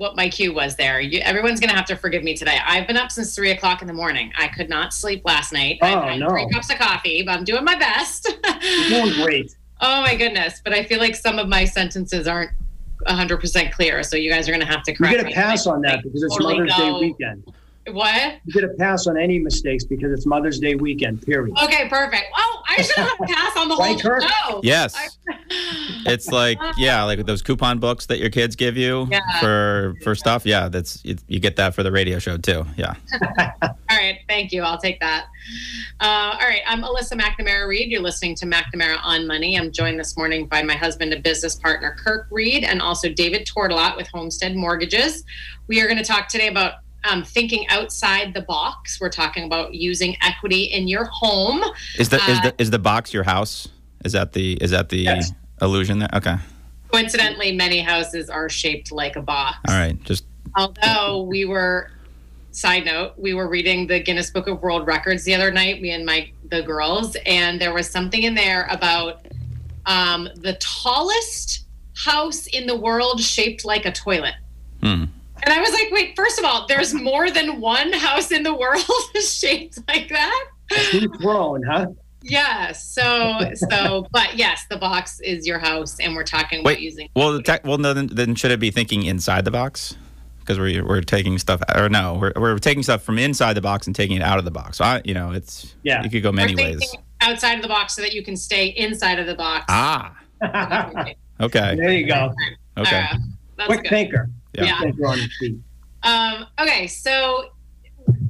[0.02, 1.00] what my cue was there.
[1.00, 2.58] You, everyone's going to have to forgive me today.
[2.66, 4.34] I've been up since three o'clock in the morning.
[4.36, 5.78] I could not sleep last night.
[5.84, 6.28] Oh, I had no.
[6.28, 8.28] three cups of coffee, but I'm doing my best.
[8.64, 9.56] You're doing great.
[9.82, 10.60] oh my goodness!
[10.64, 12.50] But I feel like some of my sentences aren't
[13.08, 15.68] 100% clear, so you guys are going to have to You correct get a pass
[15.68, 17.54] on that because it's totally Mother's Day weekend.
[17.90, 18.34] What?
[18.46, 21.22] You get a pass on any mistakes because it's Mother's Day weekend.
[21.24, 21.58] Period.
[21.64, 22.26] Okay, perfect.
[22.38, 24.24] Oh, I should have a pass on the whole Right, Kirk?
[24.24, 24.62] show.
[24.64, 25.18] Yes.
[26.04, 29.20] It's like yeah, like those coupon books that your kids give you Yeah.
[29.40, 30.46] for for stuff.
[30.46, 32.66] Yeah, that's it, you get that for the radio show too.
[32.78, 32.94] Yeah.
[33.62, 34.64] All right, thank you.
[34.64, 35.26] I'll take that.
[36.00, 36.06] Uh,
[36.42, 37.92] all right, I'm Alyssa McNamara Reed.
[37.92, 39.58] You're listening to McNamara on Money.
[39.60, 43.46] I'm joined this morning by my husband and business partner, Kirk Reed, and also David
[43.46, 45.24] Tortolot with Homestead Mortgages.
[45.68, 46.76] We are going to talk today about
[47.10, 49.00] um, thinking outside the box.
[49.00, 51.64] We're talking about using equity in your home.
[51.98, 53.68] Is the is Uh, the is the box your house?
[54.06, 55.32] Is that the is that the Yes.
[55.62, 56.10] illusion there?
[56.14, 56.36] Okay.
[56.92, 59.58] Coincidentally, many houses are shaped like a box.
[59.68, 60.02] All right.
[60.04, 61.92] Just although we were
[62.52, 65.92] side note we were reading the guinness book of world records the other night me
[65.92, 69.26] and my the girls and there was something in there about
[69.86, 74.36] um, the tallest house in the world shaped like a toilet
[74.84, 75.06] hmm.
[75.44, 78.54] And i was like wait first of all there's more than one house in the
[78.54, 78.84] world
[79.24, 80.46] shaped like that
[80.92, 81.88] Too thrown, huh?
[82.24, 87.10] yeah so so but yes the box is your house and we're talking about using
[87.16, 89.96] well, the tech, well, no, then, then should it be thinking inside the box?
[90.40, 93.86] Because we're we're taking stuff, or no, we're we're taking stuff from inside the box
[93.88, 94.78] and taking it out of the box.
[94.78, 96.04] So I, you know, it's Yeah.
[96.04, 96.96] you could go we're many ways.
[97.22, 100.16] outside of the box so that you can stay inside of the box Ah.
[101.42, 101.76] Okay.
[101.76, 102.34] there you go.
[102.78, 103.00] Okay.
[103.12, 103.18] Uh,
[103.58, 103.90] that's Quick good.
[103.90, 104.30] thinker.
[104.54, 104.82] Yeah.
[104.98, 105.08] Yeah.
[105.08, 105.64] On.
[106.04, 107.50] Um, okay, so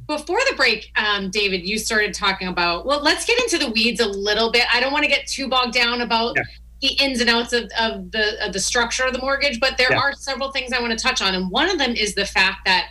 [0.06, 2.84] before the break, um, David, you started talking about.
[2.86, 4.64] Well, let's get into the weeds a little bit.
[4.72, 6.42] I don't want to get too bogged down about Yeah.
[6.82, 9.90] the ins and outs of, of the of the structure of the mortgage, but there
[9.92, 9.98] Yeah.
[9.98, 12.64] are several things I want to touch on, and one of them is the fact
[12.66, 12.88] that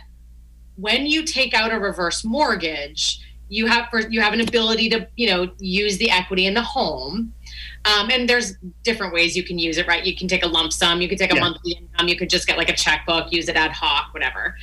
[0.76, 3.20] when you take out a reverse mortgage,
[3.52, 6.62] you have for you have an ability to you know use the equity in the
[6.62, 7.32] home.
[7.84, 10.06] Um, and there's different ways you can use it, right?
[10.06, 11.40] You can take a lump sum, you could take a Yeah.
[11.40, 14.56] monthly income, you could just get like a checkbook, use it ad hoc, whatever.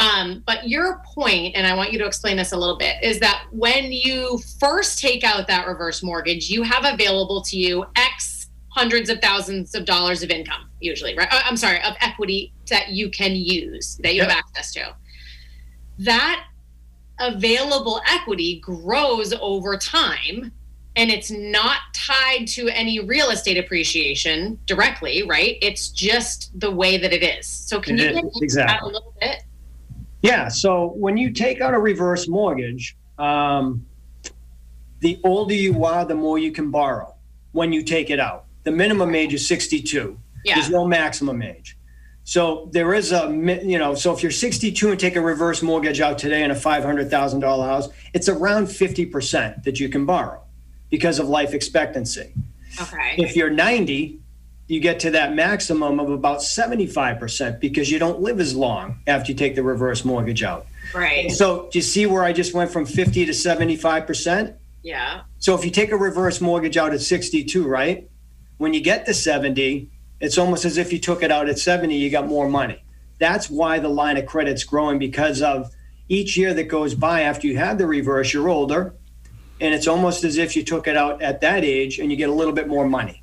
[0.00, 3.20] Um, but your point, and I want you to explain this a little bit, is
[3.20, 8.48] that when you first take out that reverse mortgage, you have available to you X
[8.70, 11.28] hundreds of thousands of dollars of income, usually, right?
[11.30, 14.96] Uh, I'm sorry, of equity that you can use, that you have access to.
[16.00, 16.44] That
[17.18, 20.52] available equity grows over time
[20.96, 25.58] and it's not tied to any real estate appreciation directly, right?
[25.60, 27.46] It's just the way that it is.
[27.46, 29.42] So can It you get into that a little bit?
[30.22, 30.48] Yeah.
[30.48, 33.84] So when you take out a reverse mortgage, um,
[35.00, 37.14] the older you are, the more you can borrow
[37.52, 38.44] when you take it out.
[38.62, 40.18] The minimum age is 62.
[40.44, 40.54] Yeah.
[40.54, 41.76] There's no maximum age.
[42.24, 43.28] So there is a,
[43.62, 46.54] you know, so if you're 62 and take a reverse mortgage out today in a
[46.54, 50.42] $500,000 house, it's around 50% that you can borrow
[50.90, 52.32] because of life expectancy.
[52.80, 53.16] Okay.
[53.18, 54.18] If you're 90,
[54.66, 59.32] you get to that maximum of about 75% because you don't live as long after
[59.32, 60.66] you take the reverse mortgage out.
[60.94, 61.30] Right.
[61.30, 64.54] So, do you see where I just went from 50 to 75%?
[64.82, 65.22] Yeah.
[65.38, 68.08] So, if you take a reverse mortgage out at 62, right?
[68.56, 71.94] When you get to 70, it's almost as if you took it out at 70,
[71.96, 72.82] you got more money.
[73.18, 75.70] That's why the line of credit's growing because of
[76.08, 78.94] each year that goes by after you had the reverse, you're older.
[79.60, 82.28] and it's almost as if you took it out at that age and you get
[82.28, 83.22] a little bit more money.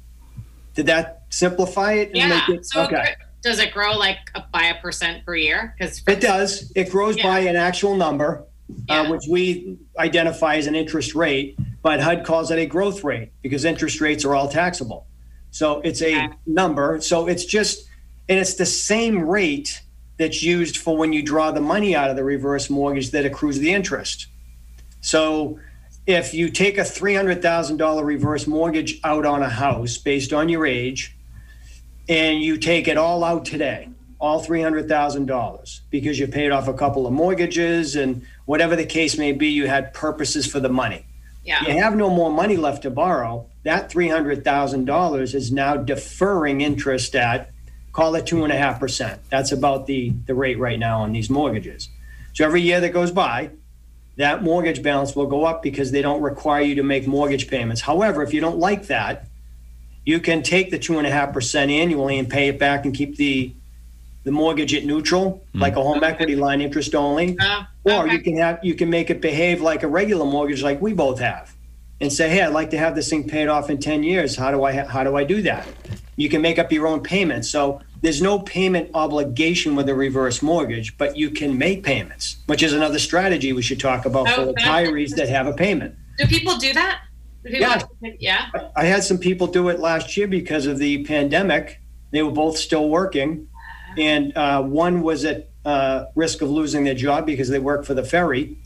[0.76, 2.08] Did that simplify it?
[2.08, 2.30] and Yeah.
[2.48, 3.16] make it- So okay.
[3.44, 5.76] does it grow like a, by a percent per year?
[5.78, 6.72] Because It does.
[6.74, 7.24] It grows Yeah.
[7.24, 8.46] by an actual number,
[8.88, 13.34] uh, which we identify as an interest rate, but HUD calls it a growth rate
[13.42, 15.06] because interest rates are all taxable.
[15.52, 17.00] So it's a number.
[17.02, 17.88] So it's just,
[18.28, 19.82] and it's the same rate
[20.18, 23.60] that's used for when you draw the money out of the reverse mortgage that accrues
[23.60, 24.28] the interest.
[25.02, 25.60] So
[26.08, 31.16] if you take a $300,000 reverse mortgage out on a house based on your age,
[32.10, 37.08] and you take it all out today, all $300,000, because you paid off a couple
[37.08, 41.06] of mortgages and whatever the case may be, you had purposes for the money.
[41.44, 43.48] Yeah, You have no more money left to borrow.
[43.64, 47.52] That $300,000 is now deferring interest at,
[47.94, 49.20] call it 2.5%.
[49.30, 51.90] That's about the, the rate right now on these mortgages.
[52.34, 53.52] So every year that goes by,
[54.18, 57.82] that mortgage balance will go up because they don't require you to make mortgage payments.
[57.82, 59.28] However, if you don't like that,
[60.06, 63.54] you can take the 2.5% annually and pay it back and keep the,
[64.24, 65.62] the mortgage at neutral, hmm.
[65.62, 67.38] like a home equity line interest only.
[67.40, 68.14] Oh, Or okay.
[68.14, 71.20] you can have you can make it behave like a regular mortgage, like we both
[71.20, 71.56] have,
[72.00, 74.36] and say, "Hey, I'd like to have this thing paid off in ten years.
[74.36, 75.68] How do I ha- how do I do that?"
[76.16, 77.50] You can make up your own payments.
[77.50, 82.62] So there's no payment obligation with a reverse mortgage, but you can make payments, which
[82.64, 85.96] is another strategy we should talk about for Oh, that's retirees that have a payment.
[86.18, 87.02] do people do that?
[87.44, 87.68] Do people
[88.20, 88.48] Yeah.
[88.54, 88.70] yeah.
[88.76, 91.80] I had some people do it last year because of the pandemic.
[92.12, 93.48] They were both still working,
[93.98, 97.94] and uh, one was at uh, risk of losing their job because they work for
[97.94, 98.58] the ferry,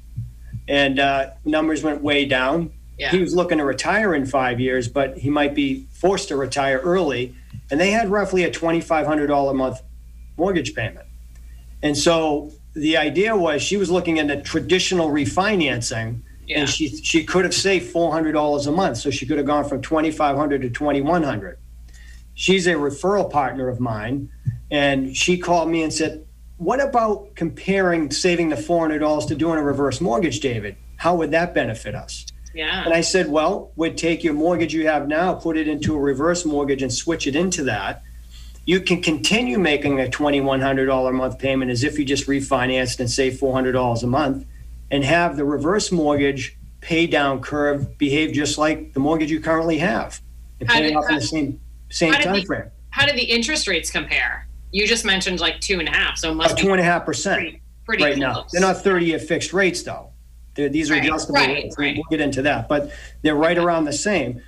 [0.68, 2.72] and uh, numbers went way down.
[2.98, 3.12] Yeah.
[3.12, 6.80] He was looking to retire in five years, but he might be forced to retire
[6.80, 7.36] early,
[7.70, 9.82] and they had roughly a twenty-five hundred dollar a month
[10.38, 11.06] mortgage payment,
[11.84, 16.60] and so the idea was she was looking at a traditional refinancing Yeah.
[16.60, 19.46] and she she could have saved four hundred dollars a month, so she could have
[19.48, 21.58] gone from twenty five hundred to twenty one hundred.
[22.34, 24.30] She's a referral partner of mine,
[24.70, 26.25] and she called me and said,
[26.58, 30.76] "What about comparing saving the four hundred dollars to doing a reverse mortgage, David?
[30.98, 32.84] How would that benefit us?" Yeah.
[32.86, 36.00] And I said, "Well, we'd take your mortgage you have now, put it into a
[36.00, 38.02] reverse mortgage, and switch it into that."
[38.68, 42.26] You can continue making a twenty-one hundred dollar a month payment as if you just
[42.28, 44.46] refinanced and save four hundred dollars a month,
[44.90, 49.78] and have the reverse mortgage pay down curve behave just like the mortgage you currently
[49.80, 50.22] have,
[50.60, 52.64] and pay did- off in the same same time the- frame.
[52.92, 54.45] How do the interest rates compare?
[54.76, 56.84] You just mentioned like two and a half, so it must be two and a
[56.84, 58.20] half percent pretty, pretty right close.
[58.20, 58.46] now.
[58.52, 60.10] They're not thirty-year fixed rates though.
[60.56, 61.78] They're, these are Right, adjustable right, rates.
[61.80, 61.96] Right.
[61.96, 64.42] We'll get into that, but they're right around the same.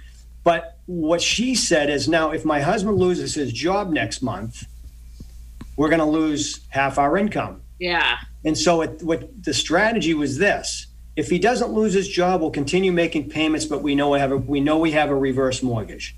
[0.44, 4.66] But what she said is now, if my husband loses his job next month,
[5.78, 7.62] we're going to lose half our income.
[7.80, 8.18] Yeah.
[8.44, 12.52] And so it, what the strategy was this: if he doesn't lose his job, we'll
[12.52, 15.64] continue making payments, but we know we have a, we know we have a reverse
[15.64, 16.18] mortgage.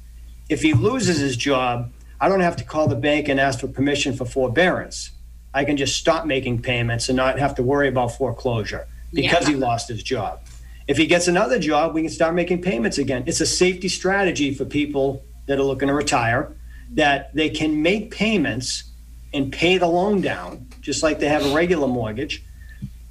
[0.50, 3.67] If he loses his job, I don't have to call the bank and ask for
[3.67, 5.12] permission for forbearance.
[5.53, 9.55] I can just stop making payments and not have to worry about foreclosure because he
[9.55, 10.41] lost his job.
[10.88, 13.23] If he gets another job, we can start making payments again.
[13.25, 16.55] It's a safety strategy for people that are looking to retire
[16.93, 18.84] that they can make payments
[19.34, 22.43] and pay the loan down, just like they have a regular mortgage.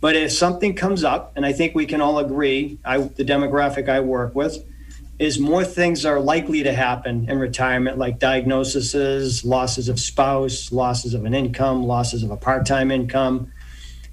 [0.01, 3.89] But if something comes up, and I think we can all agree, I, the demographic
[3.89, 4.59] I work with,
[5.19, 11.13] is more things are likely to happen in retirement, like diagnoses, losses of spouse, losses
[11.15, 13.53] of an income, losses of a part time income.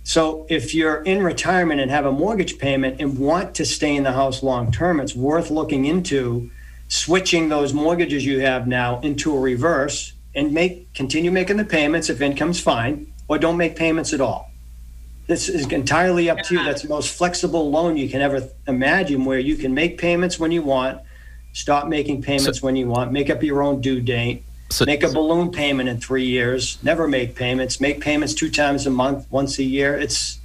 [0.04, 4.04] So if you're in retirement and have a mortgage payment and want to stay in
[4.04, 6.50] the house long term, it's worth looking into
[6.88, 12.10] switching those mortgages you have now into a reverse and make continue making the payments
[12.10, 14.52] if income's fine, or don't make payments at all.
[15.28, 16.64] This is entirely up to you.
[16.64, 20.52] That's the most flexible loan you can ever imagine, where you can make payments when
[20.52, 21.02] you want,
[21.54, 25.10] stop making payments when you want, make up your own due date, So- make a
[25.10, 29.58] balloon payment in three years, never make payments, make payments two times a month, once
[29.58, 29.98] a year.
[29.98, 30.40] It's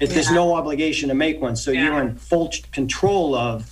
[0.00, 3.70] it, there's no obligation to make one, so you're in full control of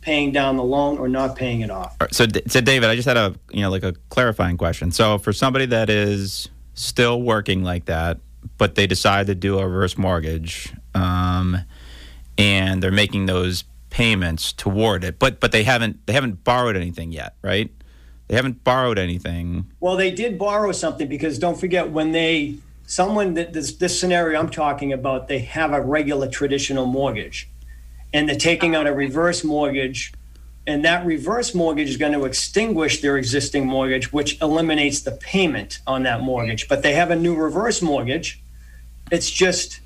[0.00, 1.96] paying down the loan or not paying it off.
[2.10, 4.90] So, so David, I just had a you know like a clarifying question.
[4.90, 8.18] So, for somebody that is still working like that,
[8.56, 11.58] but they decide to do a reverse mortgage, um,
[12.36, 17.12] and they're making those payments toward it, but but they haven't they haven't borrowed anything
[17.12, 17.70] yet, right?
[18.28, 19.66] They haven't borrowed anything.
[19.80, 24.38] Well, they did borrow something because don't forget when they someone that this this scenario
[24.38, 27.48] I'm talking about, they have a regular traditional mortgage,
[28.12, 30.12] and they're taking out a reverse mortgage,
[30.68, 35.78] and that reverse mortgage is going to extinguish their existing mortgage, which eliminates the payment
[35.86, 36.68] on that mortgage.
[36.68, 38.40] But they have a new reverse mortgage.
[39.10, 39.80] It's just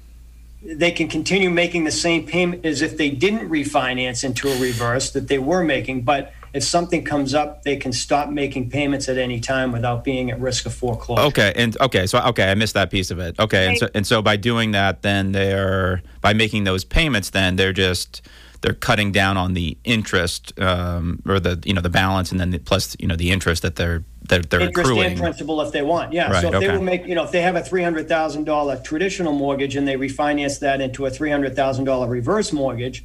[0.65, 5.13] they can continue making the same payment as if they didn't refinance into a reverse
[5.13, 6.03] that they were making.
[6.03, 10.33] But if something comes up, they can stop making payments at any time without being
[10.33, 11.23] at risk of foreclosure.
[11.23, 13.39] Okay, and okay, so okay, I missed that piece of it.
[13.39, 17.55] Okay, and so and so by doing that, then they're by making those payments, then
[17.55, 18.21] they're just
[18.63, 22.51] they're cutting down on the interest um, or the you know the balance, and then
[22.51, 25.13] the, plus you know the interest that they're that they're interest accruing.
[25.13, 26.13] and principal if they want.
[26.13, 26.31] Yeah.
[26.31, 28.45] Right, so if they will make, you know, if they have a three hundred thousand
[28.45, 33.05] dollar traditional mortgage and they refinance that into a three hundred thousand dollar reverse mortgage,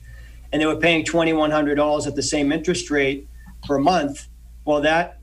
[0.51, 3.27] and they were paying twenty one hundred dollars at the same interest rate
[3.63, 4.27] per month,
[4.63, 5.19] well, that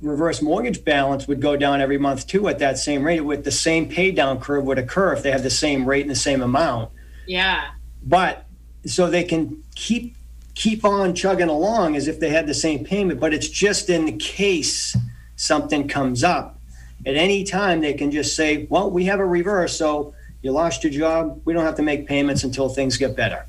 [0.00, 3.20] reverse mortgage balance would go down every month too at that same rate.
[3.20, 6.10] With the same pay down curve would occur if they have the same rate and
[6.10, 6.90] the same amount.
[7.28, 7.70] Yeah.
[8.02, 8.47] But
[8.88, 10.16] so they can keep
[10.54, 14.06] keep on chugging along as if they had the same payment, but it's just in
[14.06, 14.96] the case
[15.36, 16.58] something comes up.
[17.06, 20.82] At any time, they can just say, "Well, we have a reverse, so you lost
[20.82, 21.40] your job.
[21.44, 23.46] We don't have to make payments until things get better."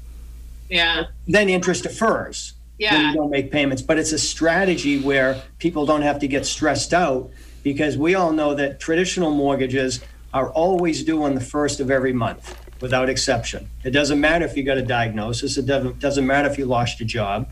[0.70, 1.06] Yeah.
[1.28, 2.54] Then interest defers.
[2.78, 6.28] yeah Then you don't make payments, but it's a strategy where people don't have to
[6.28, 7.30] get stressed out
[7.64, 10.00] because we all know that traditional mortgages
[10.32, 13.70] are always due on the first of every month without exception.
[13.84, 17.00] It doesn't matter if you got a diagnosis, it doesn't, doesn't matter if you lost
[17.00, 17.50] your job.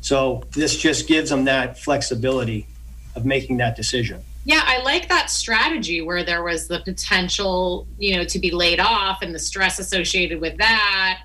[0.00, 2.66] So this just gives them that flexibility
[3.14, 4.22] of making that decision.
[4.44, 8.80] Yeah, I like that strategy where there was the potential, you know, to be laid
[8.80, 11.22] off and the stress associated with that,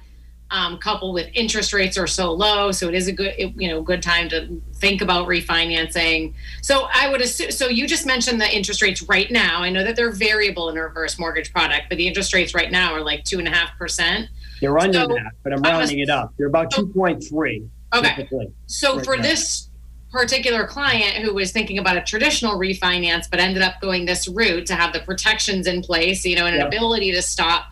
[0.52, 3.82] um, coupled with interest rates are so low, so it is a good, you know,
[3.82, 6.34] good time to think about refinancing.
[6.62, 7.52] So I would assume.
[7.52, 9.62] So you just mentioned the interest rates right now.
[9.62, 12.72] I know that they're variable in a reverse mortgage product, but the interest rates right
[12.72, 14.30] now are like two and a half percent.
[14.62, 16.34] You're under So, that, but I'm rounding it up.
[16.38, 18.28] You're about 2.3 Okay.
[18.68, 19.24] So Right for now.
[19.24, 19.70] this
[20.12, 24.66] particular client who was thinking about a traditional refinance but ended up going this route
[24.68, 26.68] to have the protections in place, you know, and an Yep.
[26.70, 27.66] ability to stop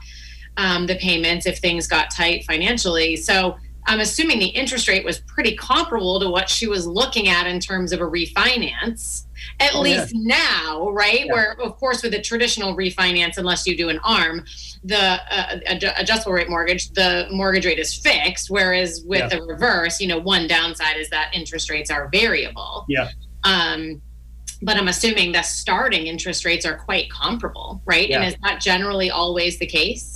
[0.57, 3.15] um, the payments if things got tight financially.
[3.15, 7.47] So I'm assuming the interest rate was pretty comparable to what she was looking at
[7.47, 9.25] in terms of a refinance.
[9.59, 9.99] At Oh, yeah.
[10.01, 11.25] least now, right?
[11.25, 11.33] Yeah.
[11.33, 14.45] Where, of course, with a traditional refinance, unless you do an ARM,
[14.85, 18.49] the uh, adju- adjustable rate mortgage, the mortgage rate is fixed.
[18.49, 19.27] Whereas with Yeah.
[19.27, 22.85] the reverse, you know, one downside is that interest rates are variable.
[22.87, 23.09] Yeah.
[23.43, 24.01] Um,
[24.61, 28.09] but I'm assuming the starting interest rates are quite comparable, right?
[28.11, 30.12] And is that generally always the case?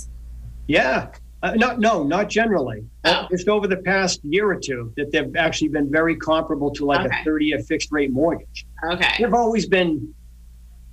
[0.68, 1.08] Yeah.
[1.42, 2.84] Uh, no, no, not generally.
[3.04, 3.26] Uh, Oh.
[3.30, 7.06] Just over the past year or two, that they've actually been very comparable to like
[7.06, 7.20] Okay.
[7.20, 8.66] a 30 year fixed rate mortgage.
[8.92, 9.08] Okay.
[9.18, 10.14] They've always been,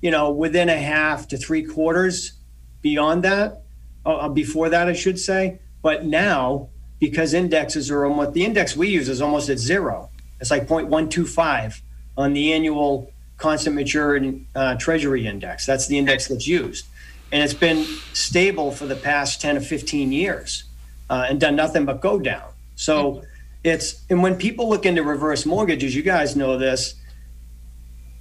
[0.01, 2.33] you know, within a half to three quarters
[2.81, 3.63] beyond that,
[4.05, 5.59] uh, uh, before that, I should say.
[5.81, 6.69] But now,
[6.99, 10.09] because indexes are almost, the index we use is almost at zero.
[10.39, 11.81] It's like 0.125
[12.17, 15.65] on the annual constant maturity uh, treasury index.
[15.65, 16.85] That's the index that's used.
[17.31, 20.65] And it's been stable for the past 10 or 15 years
[21.09, 22.49] uh, and done nothing but go down.
[22.75, 23.23] So
[23.63, 26.95] it's, and when people look into reverse mortgages, you guys know this,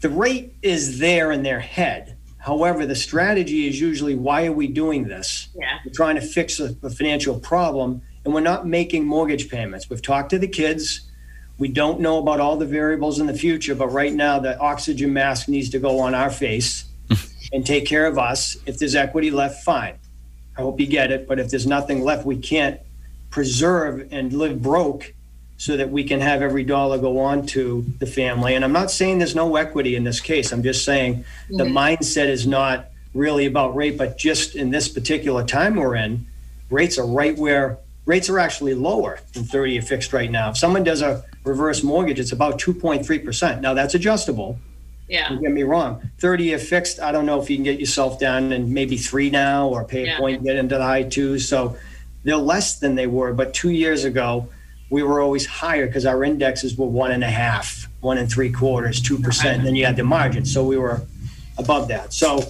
[0.01, 2.17] the rate is there in their head.
[2.39, 5.49] However, the strategy is usually why are we doing this?
[5.55, 5.79] Yeah.
[5.85, 9.89] We're trying to fix a, a financial problem and we're not making mortgage payments.
[9.89, 11.09] We've talked to the kids.
[11.59, 15.13] We don't know about all the variables in the future, but right now the oxygen
[15.13, 16.85] mask needs to go on our face
[17.55, 18.57] and take care of us.
[18.67, 19.95] If there's equity left, fine.
[20.59, 21.29] I hope you get it.
[21.29, 22.81] But if there's nothing left, we can't
[23.31, 25.15] preserve and live broke
[25.57, 28.57] so that we can have every dollar go on to the family.
[28.57, 30.53] And I'm not saying there's no equity in this case.
[30.53, 31.77] I'm just saying the mm-hmm.
[31.77, 36.27] mindset is not really about rate, but just in this particular time we're in,
[36.71, 40.51] rates are right where rates are actually lower than 30 year fixed right now.
[40.51, 43.61] If someone does a reverse mortgage, it's about 2.3%.
[43.61, 44.59] Now that's adjustable.
[45.09, 45.29] Yeah.
[45.29, 46.11] Don't get me wrong.
[46.19, 49.31] 30 year fixed, I don't know if you can get yourself down in maybe three
[49.31, 50.19] now or pay a Yeah.
[50.19, 51.47] point, get into the high twos.
[51.49, 51.77] So
[52.25, 53.33] they're less than they were.
[53.35, 54.49] But two years ago,
[54.91, 58.51] we were always higher because our indexes were one and a half, one and three
[58.51, 59.57] quarters, 2%.
[59.57, 60.45] And then you had the margin.
[60.47, 61.03] So we were
[61.59, 62.13] above that.
[62.15, 62.43] So,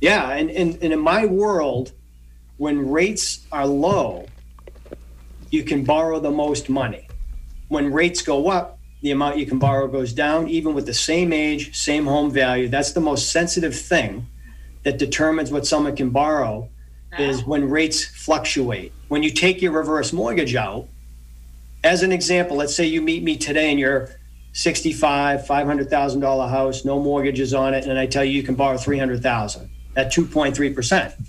[0.00, 0.30] yeah.
[0.32, 1.92] And, and, and in my world,
[2.56, 4.26] when rates are low,
[5.50, 7.06] you can borrow the most money.
[7.68, 11.32] When rates go up, the amount you can borrow goes down, even with the same
[11.32, 12.68] age, same home value.
[12.68, 14.26] That's the most sensitive thing
[14.82, 16.68] that determines what someone can borrow
[17.18, 18.92] is when rates fluctuate.
[19.08, 20.86] When you take your reverse mortgage out,
[21.82, 24.10] as an example, let's say you meet me today and you're
[24.52, 29.70] 65, $500,000 house, no mortgages on it, and I tell you you can borrow 300,000
[29.96, 31.26] at 2.3%.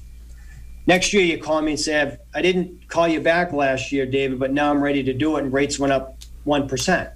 [0.87, 4.39] Next year, you call me and say, I didn't call you back last year, David,
[4.39, 7.11] but now I'm ready to do it, and rates went up 1%.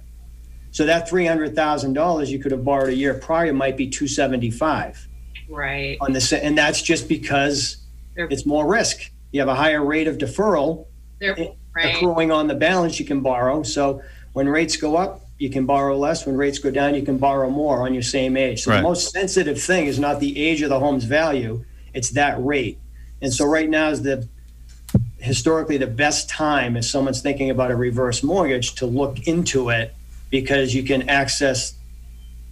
[0.76, 5.08] So that $300,000 you could have borrowed a year prior might be 275
[5.48, 5.96] Right.
[6.02, 7.78] on the, and that's just because
[8.14, 9.10] They're- it's more risk.
[9.32, 10.84] you have a higher rate of deferral
[11.22, 11.32] eh,
[11.74, 11.94] right.
[11.96, 13.62] accruing on the balance you can borrow.
[13.62, 14.02] So
[14.34, 16.26] when rates go up, you can borrow less.
[16.26, 18.64] When rates go down, you can borrow more on your same age.
[18.64, 18.76] So Right.
[18.76, 21.64] the most sensitive thing is not the age of the home's value,
[21.94, 22.76] it's that rate.
[23.22, 24.28] And so right now is the
[25.16, 29.94] historically the best time if someone's thinking about a reverse mortgage to look into it
[30.30, 31.74] because you can access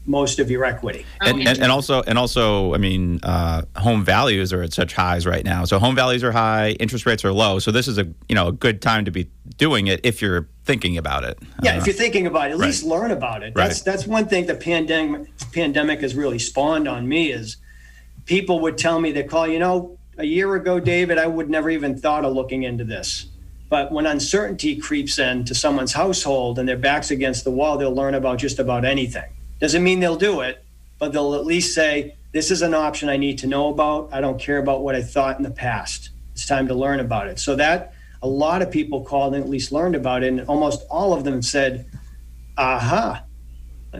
[0.07, 1.07] most of your equity.
[1.22, 5.27] and, and, and also and also i mean uh, home values are at such highs
[5.27, 8.07] right now so home values are high interest rates are low so this is a
[8.29, 11.75] you know a good time to be doing it if you're thinking about it Yeah,
[11.75, 13.55] Uh, if you're thinking about it, at least learn about it.
[13.55, 13.85] That's Right.
[13.85, 17.57] that's one thing the pandemic pandemic has really spawned on me is
[18.27, 21.68] people would tell me they call, you know, a year ago, David, I would never
[21.70, 23.27] even thought of looking into this.
[23.75, 27.93] But when uncertainty creeps in to someone's household and their backs against the wall, they'll
[27.93, 29.29] learn about just about anything.
[29.59, 30.64] Doesn't mean they'll do it,
[31.01, 34.11] but they'll at least say, this is an option I need to know about.
[34.12, 36.11] I don't care about what I thought in the past.
[36.35, 37.41] It's time to learn about it.
[37.41, 40.87] So that a lot of people called and at least learned about it, and almost
[40.89, 41.85] all of them said,
[42.57, 43.25] aha,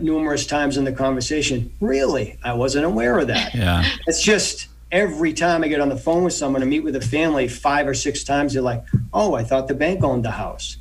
[0.01, 1.73] numerous times in the conversation.
[1.81, 2.39] Really?
[2.45, 3.53] I wasn't aware of that.
[3.57, 6.95] yeah It's just every time I get on the phone with someone and meet with
[6.95, 10.31] a family five or six times, they're like, oh, I thought the bank owned the
[10.31, 10.77] house.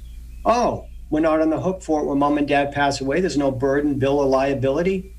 [0.46, 3.22] Oh, we're not on the hook for it when mom and dad pass away.
[3.22, 5.12] There's no burden, bill, or liability.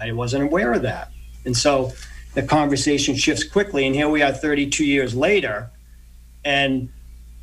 [0.00, 1.12] I wasn't aware of that.
[1.44, 1.92] And so
[2.34, 3.86] the conversation shifts quickly.
[3.86, 5.70] And here we are 32 years later,
[6.44, 6.88] and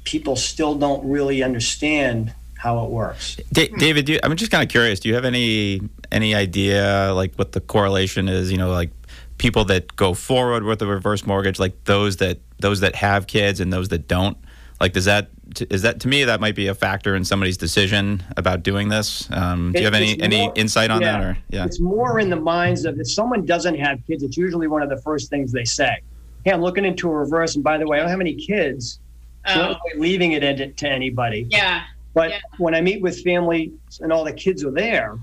[0.03, 3.37] people still don't really understand how it works.
[3.53, 4.99] Da- David, you, I'm just kind of curious.
[4.99, 5.81] Do you have any
[6.11, 8.51] any idea like what the correlation is?
[8.51, 8.91] You know, like
[9.41, 13.59] people that go forward with a reverse mortgage, like those that those that have kids
[13.59, 14.37] and those that don't.
[14.79, 15.29] Like, does that
[15.71, 19.27] is that to me that might be a factor in somebody's decision about doing this?
[19.31, 21.11] Um, do you have any It's any insight on yeah.
[21.11, 21.23] that?
[21.23, 24.67] Or yeah, It's more in the minds of if someone doesn't have kids, it's usually
[24.67, 26.01] one of the first things they say.
[26.45, 28.99] Hey, I'm looking into a reverse, and by the way, I don't have any kids.
[29.47, 31.47] So I'm Oh, not really leaving it in- to anybody.
[31.49, 31.81] yeah.
[32.13, 32.39] But Yeah.
[32.59, 33.71] when I meet with families
[34.01, 35.17] and all the kids are there,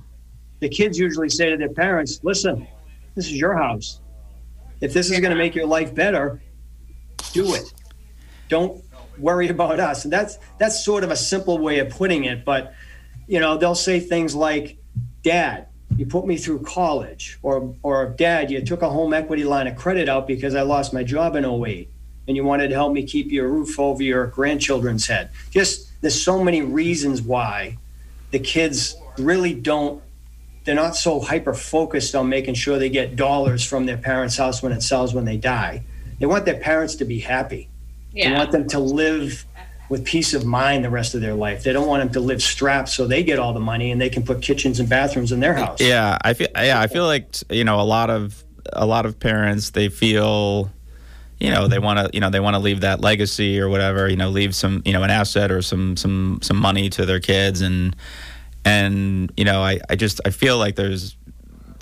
[0.59, 2.67] the kids usually say to their parents, listen,
[3.15, 4.01] this is your house.
[4.81, 6.41] If this is going to make your life better,
[7.33, 7.73] do it.
[8.49, 8.83] Don't
[9.19, 10.05] worry about us.
[10.05, 12.75] And that's that's sort of a simple way of putting it, but
[13.27, 14.79] you know, they'll say things like,
[15.23, 15.67] "Dad,
[15.97, 19.77] you put me through college," or or "Dad, you took a home equity line of
[19.77, 21.91] credit out because I lost my job in 08
[22.27, 26.23] and you wanted to help me keep your roof over your grandchildren's head." Just there's
[26.23, 27.77] so many reasons why
[28.31, 30.03] the kids really don't
[30.69, 34.63] they're not so hyper focused on making sure they get dollars from their parents' house
[34.63, 35.83] when it sells when they die.
[36.19, 37.71] They want their parents to be happy.
[38.13, 39.47] They want them to live
[39.89, 41.65] with peace of mind the rest of their life.
[41.65, 44.11] They don't want them to live strapped so they get all the money and they
[44.11, 45.81] can put kitchens and bathrooms in their house.
[45.81, 46.19] yeah.
[46.21, 46.79] I feel yeah.
[46.79, 50.71] I feel like you know a lot of a lot of parents they feel.
[51.41, 52.11] You know they want to.
[52.13, 54.07] You know they want to leave that legacy or whatever.
[54.07, 54.83] You know, leave some.
[54.85, 57.97] You know, an asset or some some some money to their kids, and
[58.69, 61.17] and you know, I I just I feel like there's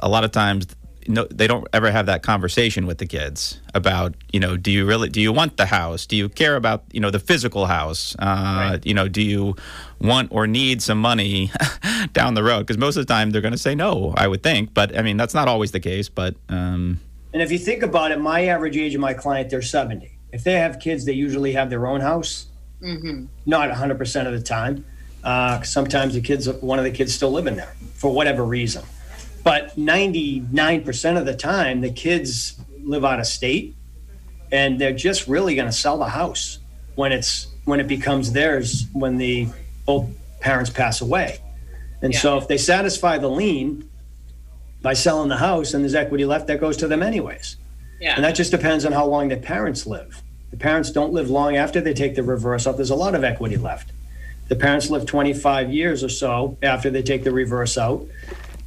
[0.03, 0.67] a lot of times
[1.09, 4.85] no, they don't ever have that conversation with the kids about you know do you
[4.85, 8.17] really do you want the house do you care about you know the physical house
[8.19, 8.25] uh,
[8.73, 8.87] Right.
[8.87, 9.55] you know do you
[10.01, 11.51] want or need some money
[12.13, 14.43] down the road because most of the time they're going to say no I would
[14.43, 16.99] think but I mean that's not always the case but um,
[17.33, 20.11] And if you think about it, my average age of my client, they're 70.
[20.33, 22.47] If they have kids, they usually have their own house.
[22.83, 23.27] Mm-hmm.
[23.45, 24.85] Not 100% of the time.
[25.27, 28.85] Uh, sometimes the kids, one of the kids still living there for whatever reason.
[29.43, 33.75] But 99% of the time, the kids live out of state
[34.53, 36.61] and they're just really going to sell the house
[36.95, 39.49] when it's when it becomes theirs when the
[39.85, 40.07] both
[40.39, 41.41] parents pass away.
[42.03, 43.89] And so if they satisfy the lien
[44.83, 47.57] by selling the house and there's equity left, that goes to them anyways.
[48.01, 48.15] Yeah.
[48.15, 50.23] And that just depends on how long their parents live.
[50.53, 52.77] The parents don't live long after they take the reverse out.
[52.77, 53.91] There's a lot of equity left.
[54.49, 58.07] The parents live 25 years or so after they take the reverse out.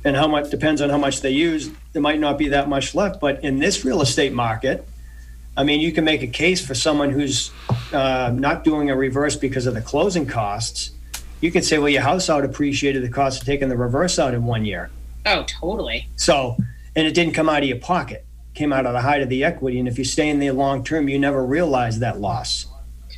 [0.04, 1.70] And how much depends on how much they use.
[1.94, 3.20] There might not be that much left.
[3.20, 4.88] But in this real estate market,
[5.58, 7.52] I mean, you can make a case for someone who's
[7.92, 10.92] uh, not doing a reverse because of the closing costs.
[11.42, 14.34] You can say, well, your house out appreciated the cost of taking the reverse out
[14.34, 14.90] in one year.
[15.26, 16.08] Oh, totally.
[16.16, 16.56] So,
[16.96, 19.28] and it didn't come out of your pocket, it came out of the height of
[19.28, 19.80] the equity.
[19.80, 22.68] And if you stay in there long term, you never realize that loss.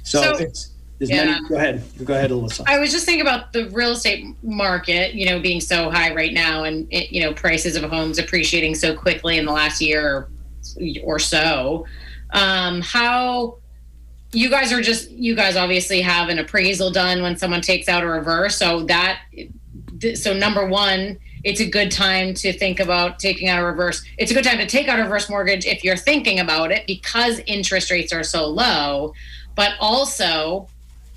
[0.03, 0.70] So, So- it's
[1.01, 1.25] there's yeah.
[1.25, 1.49] many.
[1.49, 2.61] Go ahead, go ahead, Alyssa.
[2.67, 6.31] I was just thinking about the real estate market, you know, being so high right
[6.31, 10.27] now, and it, you know, prices of homes appreciating so quickly in the last year
[11.03, 11.87] or so.
[12.33, 13.57] Um, how
[14.31, 18.03] you guys are just you guys obviously have an appraisal done when someone takes out
[18.03, 19.21] a reverse, so that
[20.13, 24.05] so number one, it's a good time to think about taking out a reverse.
[24.19, 26.85] It's a good time to take out a reverse mortgage if you're thinking about it
[26.85, 29.15] because interest rates are so low.
[29.55, 30.67] but also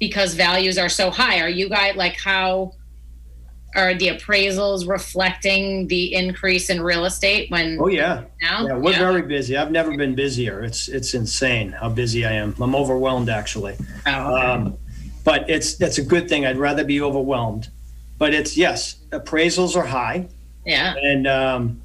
[0.09, 1.41] because values are so high.
[1.41, 2.73] Are you guys like how
[3.75, 8.67] are the appraisals reflecting the increase in real estate when Oh yeah, now?
[8.67, 8.77] yeah.
[8.77, 9.57] We're very busy.
[9.57, 10.63] I've never been busier.
[10.63, 12.55] It's it's insane how busy I am.
[12.61, 13.77] I'm overwhelmed actually.
[14.07, 14.47] Oh, okay.
[14.47, 14.79] Um,
[15.25, 16.45] but it's that's a good thing.
[16.45, 17.71] I'd rather be overwhelmed.
[18.19, 20.29] But it's yes, appraisals are high,
[20.65, 20.95] yeah.
[20.95, 21.83] and um,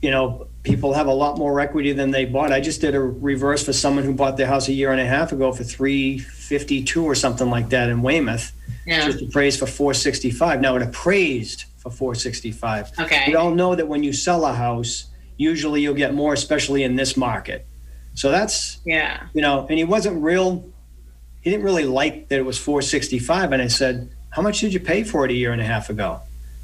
[0.00, 2.52] you know people have a lot more equity than they bought.
[2.52, 5.06] I just did a reverse for someone who bought their house a year and a
[5.06, 8.52] half ago for three fifty two or something like that in Weymouth.
[8.86, 9.06] Yeah.
[9.06, 10.60] Just appraised for four sixty five.
[10.60, 12.90] Now it appraised for four sixty five.
[12.98, 13.24] Okay.
[13.26, 15.06] We all know that when you sell a house,
[15.36, 17.66] usually you'll get more, especially in this market.
[18.14, 19.22] So that's Yeah.
[19.34, 20.64] you know, and he wasn't real.
[21.40, 23.50] He didn't really like that it was 465.
[23.52, 25.90] And I said, "How much did you pay for it a year and a half
[25.90, 26.20] ago?"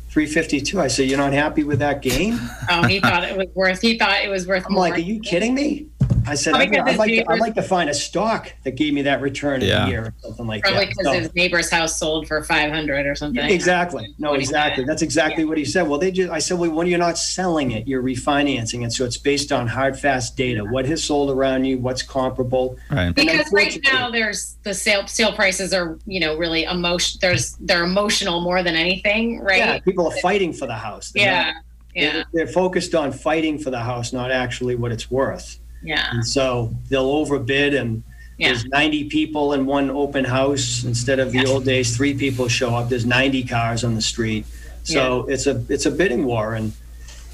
[0.09, 0.81] 352.
[0.81, 2.39] I said, "You're not happy with that game?
[2.71, 3.81] Oh, he thought it was worth.
[3.81, 4.81] He thought it was worth I'm more.
[4.81, 5.87] like, "Are you kidding me?"
[6.29, 8.72] I said, "I'd, 'cause I'd like, to, I'd neighbors- like to find a stock that
[8.76, 11.20] gave me that return in a year or something like Probably that." Probably because So-
[11.20, 13.45] his neighbor's house sold for five hundred or something.
[13.45, 14.14] Exactly.
[14.18, 14.85] No, What exactly.
[14.85, 15.89] That's exactly what he said.
[15.89, 18.93] Well, they just, I said, well, when you're not selling it, you're refinancing it.
[18.93, 20.64] So it's based on hard, fast data.
[20.64, 21.79] What has sold around you?
[21.79, 22.76] What's comparable?
[22.91, 23.14] Right.
[23.14, 27.18] Because right now there's the sale sale prices are you know really emotion.
[27.20, 29.59] There's they're emotional more than anything, right?
[29.59, 29.85] Yeah, right?
[29.85, 31.12] people are fighting for the house.
[31.12, 31.43] They're Yeah.
[31.53, 31.55] not-
[31.95, 32.12] Yeah.
[32.12, 35.59] They're, they're focused on fighting for the house, not actually what it's worth.
[35.83, 36.09] Yeah.
[36.11, 38.03] And so they'll overbid, and
[38.37, 38.49] Yeah.
[38.49, 41.97] there's 90 people in one open house instead of the old days.
[41.97, 42.89] Three people show up.
[42.89, 44.45] There's 90 cars on the street.
[44.85, 46.72] So it's a it's a bidding war, and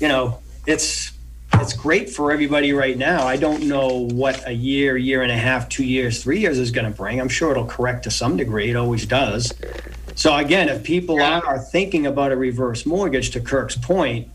[0.01, 1.12] you know it's
[1.53, 3.26] it's great for everybody right now.
[3.28, 6.72] I don't know what a year, year and a half, two years, three years is
[6.72, 7.20] going to bring.
[7.20, 8.70] I'm sure it'll correct to some degree.
[8.70, 9.53] It always does.
[10.16, 11.38] So again, if people Yeah.
[11.47, 14.26] are thinking about a reverse mortgage, to Kirk's point,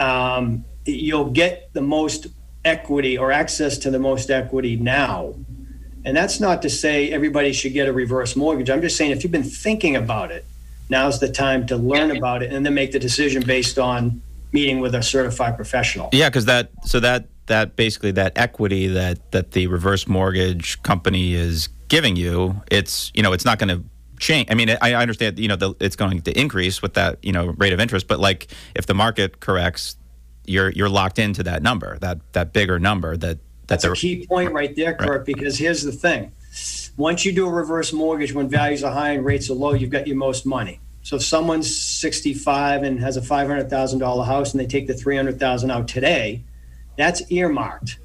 [0.00, 2.26] um, you'll get the most
[2.66, 5.34] equity or access to the most equity now.
[6.04, 8.68] And that's not to say everybody should get a reverse mortgage.
[8.70, 10.44] I'm just saying if you've been thinking about it,
[10.88, 14.80] now's the time to learn about it and then make the decision based on meeting
[14.80, 16.08] with a certified professional.
[16.12, 21.34] Yeah, because that so that that basically that equity that that the reverse mortgage company
[21.34, 23.84] is giving you, it's you know it's not going to
[24.18, 24.48] change.
[24.50, 27.32] I mean, I I understand you know the, it's going to increase with that you
[27.32, 29.96] know rate of interest, but like if the market corrects,
[30.46, 33.96] you're you're locked into that number, that that bigger number that that That's a the
[33.96, 36.32] key point right there, Kirk, because here's the thing.
[36.96, 39.90] Once you do a reverse mortgage, when values are high and rates are low, you've
[39.90, 40.80] got your most money.
[41.02, 45.86] So if someone's 65 and has a $500,000 house and they take the 300,000 out
[45.86, 46.42] today,
[46.96, 47.98] that's earmarked.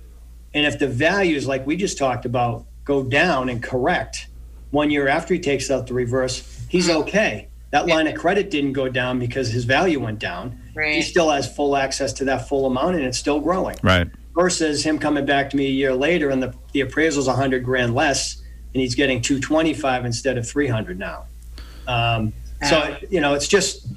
[0.54, 4.28] And if the values, like we just talked about, go down and correct
[4.72, 7.00] one year after he takes out the reverse, he's mm-hmm.
[7.00, 7.48] okay.
[7.72, 10.61] That line of credit didn't go down because his value went down.
[10.76, 14.08] He still has full access to that full amount and it's still growing right.
[14.36, 17.94] versus him coming back to me a year later and the, the appraisal's 100 grand
[17.94, 18.42] less
[18.74, 21.26] and he's getting 225 instead of 300 now
[21.88, 22.34] um,
[22.68, 23.88] so you know it's just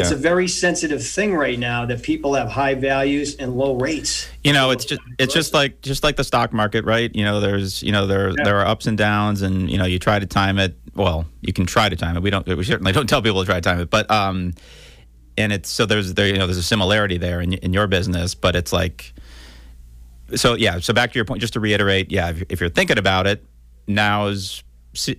[0.00, 4.28] it's a very sensitive thing right now that people have high values and low rates
[4.42, 7.14] You know, it's just it's just like just like the stock market, right?
[7.14, 8.44] You know, there's you know there Yeah.
[8.44, 10.76] there are ups and downs, and you know you try to time it.
[10.94, 12.22] Well, you can try to time it.
[12.22, 12.46] We don't.
[12.46, 14.54] We certainly don't tell people to try to time it, but um,
[15.36, 18.34] and it's so there's there you know there's a similarity there in in your business,
[18.34, 19.12] but it's like
[20.34, 20.78] so yeah.
[20.78, 23.44] So back to your point, just to reiterate, yeah, if, if you're thinking about it,
[23.86, 24.62] now is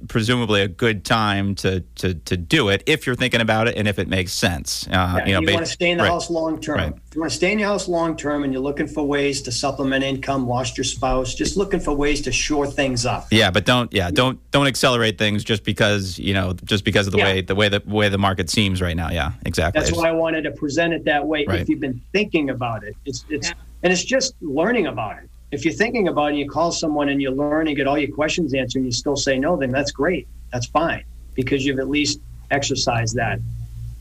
[0.07, 3.87] presumably a good time to to to do it if you're thinking about it and
[3.87, 4.87] if it makes sense.
[4.87, 6.09] Uh, Yeah, you know, you want to stay in the right.
[6.11, 6.77] house long term.
[6.77, 6.93] Right.
[6.93, 9.41] If you want to stay in your house long term and you're looking for ways
[9.43, 13.27] to supplement income, lost your spouse, just looking for ways to shore things up.
[13.31, 17.13] Yeah, but don't yeah don't don't accelerate things just because you know just because of
[17.13, 17.25] the Yeah.
[17.25, 19.09] way the way the way the market seems right now.
[19.11, 19.81] Yeah, exactly.
[19.81, 21.45] That's why I wanted to present it that way.
[21.47, 21.61] Right.
[21.61, 23.55] If you've been thinking about it, it's it's Yeah.
[23.83, 25.29] and it's just learning about it.
[25.55, 27.97] If you're thinking about it, and you call someone and you learn and get all
[27.97, 30.27] your questions answered, and you still say no, then that's great.
[30.51, 32.19] That's fine because you've at least
[32.51, 33.39] exercised that,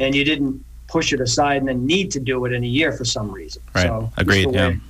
[0.01, 2.91] and you didn't push it aside and then need to do it in a year
[2.91, 3.63] for some reason.
[3.73, 3.87] Right.
[3.87, 4.67] So Agreed, yeah.
[4.67, 4.83] And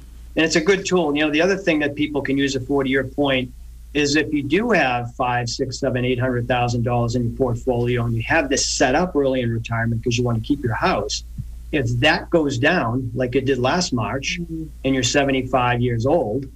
[0.44, 1.14] it's a good tool.
[1.14, 3.52] You know, the other thing that people can use it for, to your point,
[3.92, 8.04] is if you do have five, six, seven, eight hundred thousand dollars in your portfolio
[8.04, 10.74] and you have this set up early in retirement because you want to keep your
[10.74, 11.24] house,
[11.74, 14.66] if that goes down like it did last March mm-hmm.
[14.84, 16.46] and you're 75 years old,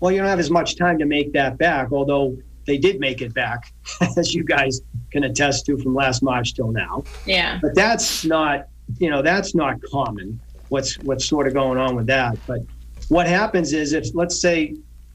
[0.00, 2.36] well, you don't have as much time to make that back, although
[2.66, 3.72] they did make it back,
[4.16, 7.04] as you guys can attest to from last March till now.
[7.24, 7.58] Yeah.
[7.62, 12.06] but that's not you know that's not common what's what's sort of going on with
[12.06, 12.38] that.
[12.46, 12.60] But
[13.08, 14.74] what happens is if let's say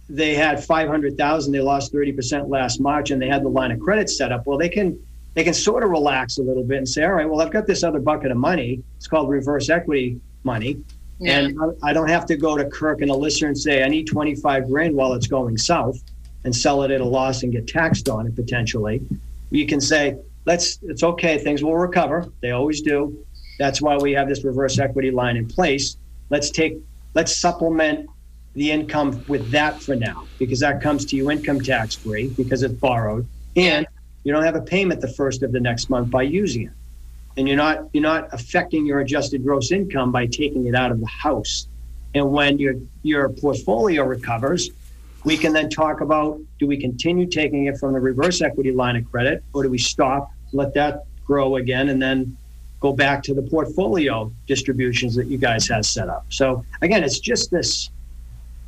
[0.10, 4.10] they had 500,000 they lost 30% last march and they had the line of credit
[4.10, 5.00] set up well they can
[5.34, 7.66] they can sort of relax a little bit and say all right well i've got
[7.68, 10.78] this other bucket of money it's called reverse equity money
[11.20, 11.40] Yeah.
[11.40, 14.68] and I- don't have to go to kirk and alyssa and say i need 25
[14.68, 16.02] grand while it's going south
[16.44, 19.00] and sell it at a loss and get taxed on it potentially.
[19.52, 20.16] You can say,
[20.46, 22.26] let's, it's okay, things will recover.
[22.42, 23.24] They always do.
[23.60, 25.98] That's why we have this reverse equity line in place.
[26.32, 26.78] Let's take,
[27.14, 28.10] let's supplement
[28.56, 32.64] the income with that for now because that comes to you income tax free because
[32.64, 33.86] it's borrowed and
[34.24, 36.74] you don't have a payment the first of the next month by using it.
[37.38, 41.00] And you're not you're not affecting your adjusted gross income by taking it out of
[41.00, 41.68] the house.
[42.14, 44.70] And when your your portfolio recovers
[45.24, 48.96] we can then talk about do we continue taking it from the reverse equity line
[48.96, 52.36] of credit or do we stop let that grow again and then
[52.80, 56.26] go back to the portfolio distributions that you guys have set up?
[56.30, 57.90] So again it's just this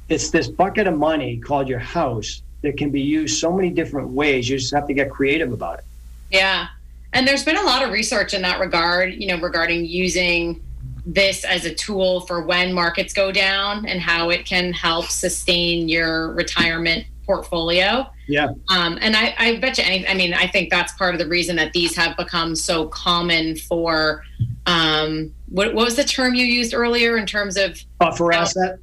[0.09, 4.09] it's this bucket of money called your house that can be used so many different
[4.09, 4.49] ways.
[4.49, 5.85] You just have to get creative about it.
[6.31, 6.67] Yeah.
[7.13, 10.63] And there's been a lot of research in that regard, you know, regarding using
[11.05, 15.89] this as a tool for when markets go down and how it can help sustain
[15.89, 18.07] your retirement portfolio.
[18.27, 18.49] Yeah.
[18.69, 21.57] Um, and I, I bet you, I mean, I think that's part of the reason
[21.57, 24.23] that these have become so common for,
[24.65, 28.79] um, what, what was the term you used earlier in terms of buffer asset?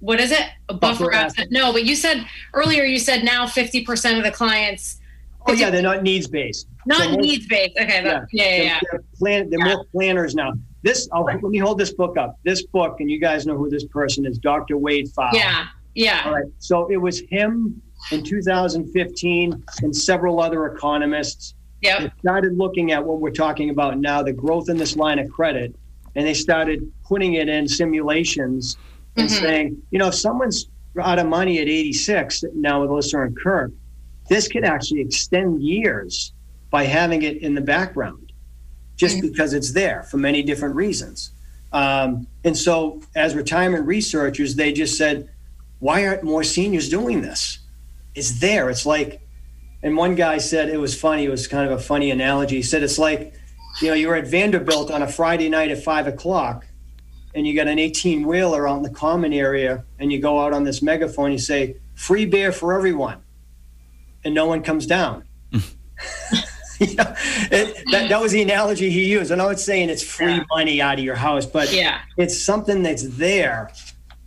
[0.00, 0.42] What is it?
[0.68, 1.44] A buffer, buffer.
[1.50, 5.00] No, but you said earlier you said now 50% of the clients.
[5.46, 6.68] Oh yeah, they're not needs based.
[6.86, 7.76] Not so needs based.
[7.80, 8.04] Okay.
[8.04, 8.62] Yeah, yeah, yeah.
[8.62, 8.80] yeah.
[8.90, 9.74] They're, plan, they're yeah.
[9.74, 10.52] more planners now.
[10.82, 12.38] This, oh, let me hold this book up.
[12.44, 14.78] This book, and you guys know who this person is, Dr.
[14.78, 15.32] Wade Pfau.
[15.32, 16.22] Yeah, yeah.
[16.26, 16.44] All right.
[16.58, 17.80] So it was him
[18.12, 21.54] in 2015 and several other economists.
[21.80, 22.08] Yeah.
[22.20, 25.74] Started looking at what we're talking about now, the growth in this line of credit,
[26.14, 28.76] and they started putting it in simulations
[29.18, 29.44] and mm-hmm.
[29.44, 30.68] saying, you know, if someone's
[31.00, 33.72] out of money at 86 now with Alyssa and Kirk,
[34.28, 36.32] this could actually extend years
[36.70, 38.32] by having it in the background,
[38.96, 39.28] just mm-hmm.
[39.28, 41.32] because it's there for many different reasons.
[41.72, 45.28] Um, and so, as retirement researchers, they just said,
[45.80, 47.58] why aren't more seniors doing this?
[48.14, 48.68] It's there.
[48.70, 49.20] It's like,
[49.82, 51.24] and one guy said it was funny.
[51.24, 52.56] It was kind of a funny analogy.
[52.56, 53.34] He said it's like,
[53.80, 56.66] you know, you're at Vanderbilt on a Friday night at five o'clock,
[57.34, 60.52] and you got an 18 wheeler out in the common area and you go out
[60.52, 63.20] on this megaphone you say free beer for everyone
[64.24, 65.24] and no one comes down
[66.80, 67.14] you know,
[67.50, 70.44] it, that, that was the analogy he used i was saying it's free yeah.
[70.50, 72.00] money out of your house but yeah.
[72.16, 73.72] it's something that's there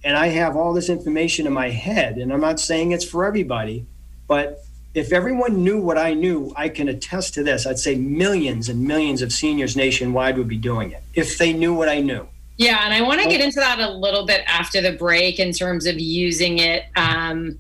[0.04, 3.26] and i have all this information in my head and i'm not saying it's for
[3.26, 3.86] everybody
[4.28, 8.68] but if everyone knew what i knew i can attest to this i'd say millions
[8.68, 12.28] and millions of seniors nationwide would be doing it if they knew what i knew
[12.58, 15.52] yeah, and I want to get into that a little bit after the break in
[15.52, 17.58] terms of using it, um,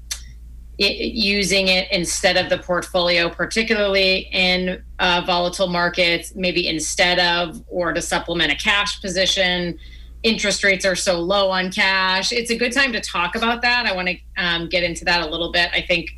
[0.77, 7.63] it using it instead of the portfolio, particularly in uh, volatile markets, maybe instead of
[7.67, 9.77] or to supplement a cash position.
[10.23, 12.31] Interest rates are so low on cash.
[12.31, 13.87] It's a good time to talk about that.
[13.87, 15.71] I want to um, get into that a little bit.
[15.73, 16.11] I think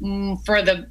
[0.00, 0.88] mm, for the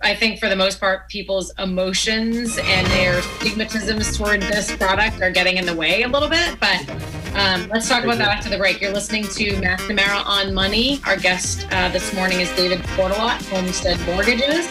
[0.00, 5.30] I think for the most part, people's emotions and their stigmatisms toward this product are
[5.30, 6.58] getting in the way a little bit.
[6.60, 6.88] But
[7.34, 8.80] um, let's talk about that after the break.
[8.80, 11.00] You're listening to McNamara on Money.
[11.04, 14.68] Our guest uh, this morning is David Portelot, Homestead Mortgages.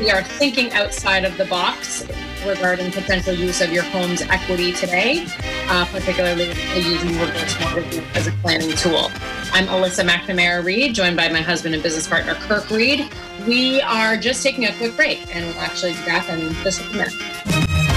[0.00, 2.06] We are thinking outside of the box
[2.46, 5.26] regarding potential use of your home's equity today,
[5.68, 9.10] uh, particularly using reverse mortgages as a planning tool.
[9.52, 13.08] I'm Alyssa McNamara Reed, joined by my husband and business partner, Kirk Reed.
[13.46, 16.90] We are just taking a quick break and we'll actually be back in just a
[16.90, 17.87] minute.